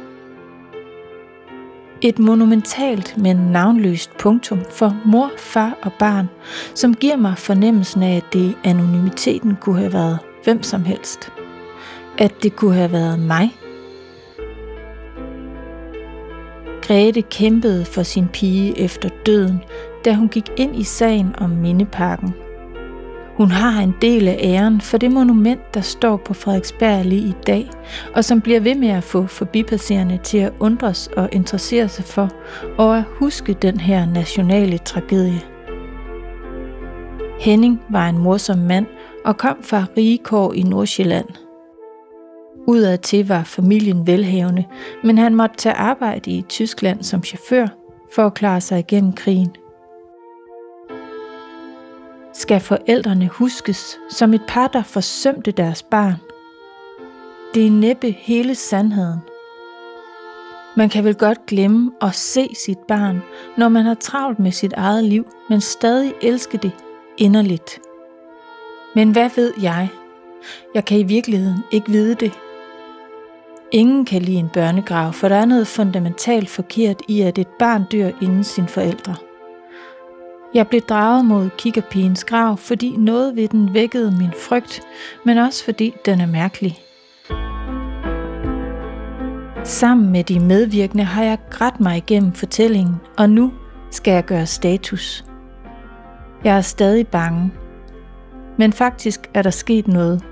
Et 2.01 2.19
monumentalt, 2.19 3.19
men 3.19 3.37
navnløst 3.37 4.11
punktum 4.19 4.61
for 4.71 4.97
mor, 5.05 5.31
far 5.39 5.79
og 5.83 5.93
barn, 5.99 6.29
som 6.75 6.95
giver 6.95 7.17
mig 7.17 7.39
fornemmelsen 7.39 8.03
af, 8.03 8.17
at 8.17 8.33
det 8.33 8.55
anonymiteten 8.65 9.57
kunne 9.61 9.79
have 9.79 9.93
været 9.93 10.19
hvem 10.45 10.63
som 10.63 10.85
helst. 10.85 11.33
At 12.19 12.43
det 12.43 12.57
kunne 12.57 12.75
have 12.75 12.93
været 12.93 13.19
mig, 13.19 13.53
Grete 16.93 17.23
kæmpede 17.23 17.85
for 17.85 18.03
sin 18.03 18.29
pige 18.29 18.79
efter 18.81 19.09
døden, 19.27 19.61
da 20.05 20.15
hun 20.15 20.29
gik 20.29 20.51
ind 20.57 20.77
i 20.77 20.83
sagen 20.83 21.35
om 21.39 21.51
Mindeparken. 21.51 22.35
Hun 23.37 23.51
har 23.51 23.83
en 23.83 23.95
del 24.03 24.29
af 24.29 24.39
æren 24.43 24.81
for 24.81 24.99
det 24.99 25.11
monument, 25.11 25.75
der 25.75 25.81
står 25.81 26.17
på 26.17 26.35
Frederiksberg 26.35 27.05
lige 27.05 27.29
i 27.29 27.35
dag, 27.47 27.71
og 28.15 28.25
som 28.25 28.41
bliver 28.41 28.61
ved 28.61 28.75
med 28.75 28.89
at 28.89 29.05
få 29.05 29.27
forbipasserende 29.27 30.19
til 30.23 30.39
at 30.39 30.53
undres 30.61 31.09
og 31.17 31.29
interessere 31.33 31.89
sig 31.89 32.05
for, 32.05 32.29
og 32.79 32.99
at 32.99 33.05
huske 33.09 33.53
den 33.53 33.81
her 33.81 34.07
nationale 34.07 34.79
tragedie. 34.79 35.41
Henning 37.41 37.81
var 37.91 38.09
en 38.09 38.19
morsom 38.19 38.59
mand 38.59 38.87
og 39.25 39.37
kom 39.37 39.57
fra 39.63 39.85
Rigekår 39.97 40.53
i 40.53 40.63
Nordsjælland– 40.63 41.27
Udadtil 42.67 43.29
var 43.29 43.45
familien 43.45 44.07
velhavende, 44.07 44.65
men 45.05 45.19
han 45.19 45.35
måtte 45.35 45.57
tage 45.57 45.75
arbejde 45.75 46.31
i 46.31 46.45
Tyskland 46.49 47.03
som 47.03 47.25
chauffør 47.25 47.67
for 48.15 48.27
at 48.27 48.35
klare 48.35 48.61
sig 48.61 48.79
igennem 48.79 49.13
krigen. 49.13 49.57
Skal 52.35 52.61
forældrene 52.61 53.29
huskes 53.29 53.99
som 54.11 54.35
et 54.35 54.43
par, 54.49 54.69
der 54.69 54.83
forsømte 54.83 55.51
deres 55.51 55.83
barn? 55.83 56.15
Det 57.55 57.67
er 57.67 57.71
næppe 57.71 58.11
hele 58.11 58.55
sandheden. 58.55 59.19
Man 60.77 60.89
kan 60.89 61.05
vel 61.05 61.15
godt 61.15 61.47
glemme 61.47 61.93
at 62.03 62.15
se 62.15 62.49
sit 62.55 62.79
barn, 62.79 63.23
når 63.57 63.69
man 63.69 63.85
har 63.85 63.95
travlt 63.95 64.39
med 64.39 64.53
sit 64.53 64.73
eget 64.73 65.05
liv, 65.05 65.27
men 65.49 65.61
stadig 65.61 66.13
elske 66.23 66.59
det 66.59 66.73
inderligt. 67.19 67.81
Men 68.95 69.13
hvad 69.13 69.31
ved 69.37 69.53
jeg? 69.63 69.89
Jeg 70.75 70.85
kan 70.85 70.99
i 70.99 71.03
virkeligheden 71.03 71.65
ikke 71.71 71.91
vide 71.91 72.15
det. 72.15 72.33
Ingen 73.75 74.05
kan 74.05 74.23
lide 74.23 74.37
en 74.37 74.49
børnegrav, 74.49 75.13
for 75.13 75.29
der 75.29 75.37
er 75.37 75.45
noget 75.45 75.67
fundamentalt 75.67 76.49
forkert 76.49 76.97
i, 77.09 77.21
at 77.21 77.39
et 77.39 77.49
barn 77.59 77.85
dør 77.93 78.11
inden 78.23 78.45
sin 78.45 78.67
forældre. 78.67 79.15
Jeg 80.55 80.69
blev 80.69 80.81
draget 80.81 81.25
mod 81.25 81.51
kikkerpigens 81.59 82.25
grav, 82.25 82.57
fordi 82.57 82.97
noget 82.97 83.37
ved 83.37 83.49
den 83.49 83.75
vækkede 83.75 84.11
min 84.19 84.33
frygt, 84.49 84.83
men 85.25 85.39
også 85.39 85.65
fordi 85.65 85.95
den 86.05 86.21
er 86.21 86.27
mærkelig. 86.27 86.79
Sammen 89.65 90.13
med 90.13 90.25
de 90.25 90.41
medvirkende 90.41 91.05
har 91.05 91.25
jeg 91.25 91.39
grædt 91.51 91.81
mig 91.81 91.97
igennem 91.97 92.33
fortællingen, 92.33 92.97
og 93.19 93.31
nu 93.31 93.53
skal 93.91 94.13
jeg 94.13 94.25
gøre 94.25 94.47
status. 94.47 95.25
Jeg 96.45 96.57
er 96.57 96.61
stadig 96.61 97.09
bange. 97.09 97.53
Men 98.59 98.73
faktisk 98.73 99.31
er 99.35 99.43
der 99.43 99.51
sket 99.51 99.89
noget. 99.89 100.32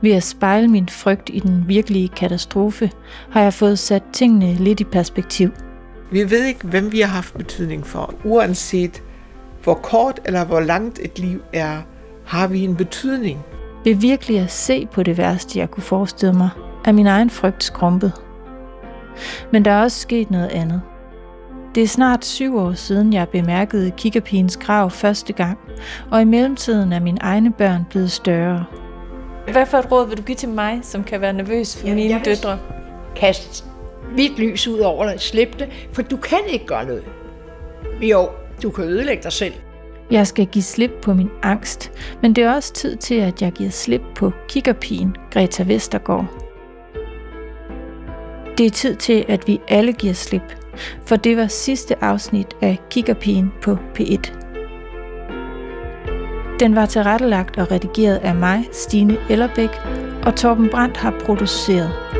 Ved 0.00 0.12
at 0.12 0.22
spejle 0.22 0.68
min 0.68 0.88
frygt 0.88 1.30
i 1.32 1.38
den 1.38 1.64
virkelige 1.68 2.08
katastrofe, 2.08 2.90
har 3.30 3.42
jeg 3.42 3.54
fået 3.54 3.78
sat 3.78 4.02
tingene 4.12 4.54
lidt 4.54 4.80
i 4.80 4.84
perspektiv. 4.84 5.50
Vi 6.12 6.30
ved 6.30 6.44
ikke, 6.44 6.66
hvem 6.66 6.92
vi 6.92 7.00
har 7.00 7.08
haft 7.08 7.34
betydning 7.34 7.86
for. 7.86 8.14
Uanset 8.24 9.02
hvor 9.62 9.74
kort 9.74 10.20
eller 10.24 10.44
hvor 10.44 10.60
langt 10.60 10.98
et 11.02 11.18
liv 11.18 11.42
er, 11.52 11.78
har 12.26 12.46
vi 12.46 12.64
en 12.64 12.76
betydning. 12.76 13.38
Ved 13.84 13.94
virkelig 13.94 14.38
at 14.38 14.50
se 14.50 14.86
på 14.86 15.02
det 15.02 15.18
værste, 15.18 15.58
jeg 15.58 15.70
kunne 15.70 15.82
forestille 15.82 16.34
mig, 16.34 16.50
er 16.84 16.92
min 16.92 17.06
egen 17.06 17.30
frygt 17.30 17.64
skrumpet. 17.64 18.12
Men 19.52 19.64
der 19.64 19.70
er 19.70 19.82
også 19.82 20.00
sket 20.00 20.30
noget 20.30 20.48
andet. 20.48 20.82
Det 21.74 21.82
er 21.82 21.86
snart 21.86 22.24
syv 22.24 22.56
år 22.56 22.72
siden, 22.72 23.12
jeg 23.12 23.28
bemærkede 23.28 23.90
kikkerpigens 23.90 24.56
grav 24.56 24.90
første 24.90 25.32
gang, 25.32 25.58
og 26.10 26.22
i 26.22 26.24
mellemtiden 26.24 26.92
er 26.92 27.00
mine 27.00 27.18
egne 27.20 27.52
børn 27.52 27.86
blevet 27.90 28.10
større. 28.10 28.64
Hvad 29.52 29.66
for 29.66 29.78
et 29.78 29.92
råd 29.92 30.08
vil 30.08 30.16
du 30.18 30.22
give 30.22 30.36
til 30.36 30.48
mig, 30.48 30.80
som 30.82 31.04
kan 31.04 31.20
være 31.20 31.32
nervøs 31.32 31.76
for 31.76 31.88
ja, 31.88 31.94
mine 31.94 32.20
døtre? 32.24 32.58
Kast 33.16 33.64
hvidt 34.14 34.38
lys 34.38 34.68
ud 34.68 34.78
over 34.78 35.04
dig, 35.10 35.20
slip 35.20 35.58
det, 35.58 35.68
for 35.92 36.02
du 36.02 36.16
kan 36.16 36.38
ikke 36.48 36.66
gøre 36.66 36.84
noget. 36.84 37.04
Jo, 38.00 38.28
du 38.62 38.70
kan 38.70 38.84
ødelægge 38.84 39.22
dig 39.22 39.32
selv. 39.32 39.54
Jeg 40.10 40.26
skal 40.26 40.46
give 40.46 40.62
slip 40.62 40.90
på 41.02 41.14
min 41.14 41.30
angst, 41.42 41.92
men 42.22 42.32
det 42.32 42.44
er 42.44 42.54
også 42.54 42.72
tid 42.72 42.96
til, 42.96 43.14
at 43.14 43.42
jeg 43.42 43.52
giver 43.52 43.70
slip 43.70 44.02
på 44.14 44.32
kikkerpigen 44.48 45.16
Greta 45.30 45.62
Vestergaard. 45.62 46.26
Det 48.58 48.66
er 48.66 48.70
tid 48.70 48.96
til, 48.96 49.24
at 49.28 49.48
vi 49.48 49.60
alle 49.68 49.92
giver 49.92 50.14
slip, 50.14 50.56
for 51.06 51.16
det 51.16 51.36
var 51.36 51.46
sidste 51.46 52.04
afsnit 52.04 52.46
af 52.62 52.78
Kikkerpigen 52.90 53.52
på 53.62 53.76
P1. 53.98 54.49
Den 56.60 56.74
var 56.74 56.86
tilrettelagt 56.86 57.58
og 57.58 57.70
redigeret 57.70 58.16
af 58.16 58.34
mig, 58.34 58.68
Stine 58.72 59.16
Ellerbæk, 59.30 59.70
og 60.26 60.36
Torben 60.36 60.68
Brandt 60.68 60.96
har 60.96 61.14
produceret. 61.26 62.19